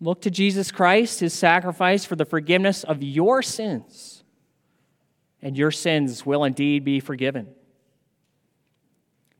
Look 0.00 0.22
to 0.22 0.30
Jesus 0.30 0.70
Christ, 0.70 1.20
his 1.20 1.34
sacrifice 1.34 2.04
for 2.04 2.16
the 2.16 2.24
forgiveness 2.24 2.84
of 2.84 3.02
your 3.02 3.42
sins, 3.42 4.24
and 5.42 5.56
your 5.56 5.70
sins 5.70 6.24
will 6.24 6.44
indeed 6.44 6.84
be 6.84 7.00
forgiven. 7.00 7.48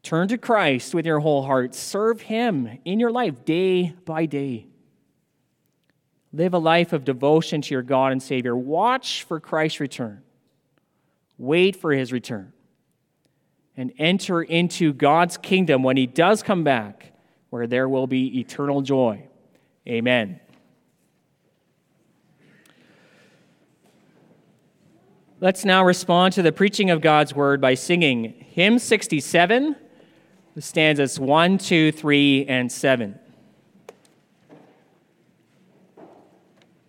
Turn 0.03 0.29
to 0.29 0.39
Christ 0.39 0.95
with 0.95 1.07
your 1.07 1.21
whole 1.21 1.43
heart. 1.43 1.75
Serve 1.75 2.23
him 2.23 2.79
in 2.85 3.01
your 3.01 3.11
life 3.11 3.45
day 3.45 3.95
by 4.05 4.27
day. 4.27 4.67
Live 6.33 6.55
a 6.55 6.59
life 6.59 6.93
of 6.93 7.05
devotion 7.05 7.61
to 7.61 7.75
your 7.75 7.83
God 7.83 8.13
and 8.13 8.23
Savior. 8.23 8.57
Watch 8.57 9.25
for 9.25 9.41
Christ's 9.41 9.81
return. 9.81 10.23
Wait 11.39 11.77
for 11.77 11.93
his 11.93 12.13
return. 12.13 12.53
And 13.77 13.93
enter 13.99 14.43
into 14.43 14.93
God's 14.93 15.37
kingdom 15.37 15.83
when 15.83 15.97
he 15.97 16.07
does 16.07 16.43
come 16.43 16.65
back, 16.65 17.10
where 17.51 17.67
there 17.67 17.89
will 17.89 18.07
be 18.07 18.41
eternal 18.41 18.81
joy. 18.81 19.23
Amen. 19.87 20.41
Let's 25.41 25.65
now 25.65 25.85
respond 25.85 26.35
to 26.35 26.43
the 26.43 26.53
preaching 26.53 26.91
of 26.91 27.01
God's 27.01 27.35
word 27.35 27.61
by 27.61 27.75
singing 27.75 28.45
hymn 28.51 28.79
67, 28.79 29.75
stanzas 30.59 31.19
1, 31.19 31.59
2, 31.59 31.93
3, 31.93 32.47
and 32.47 32.71
7. 32.71 33.19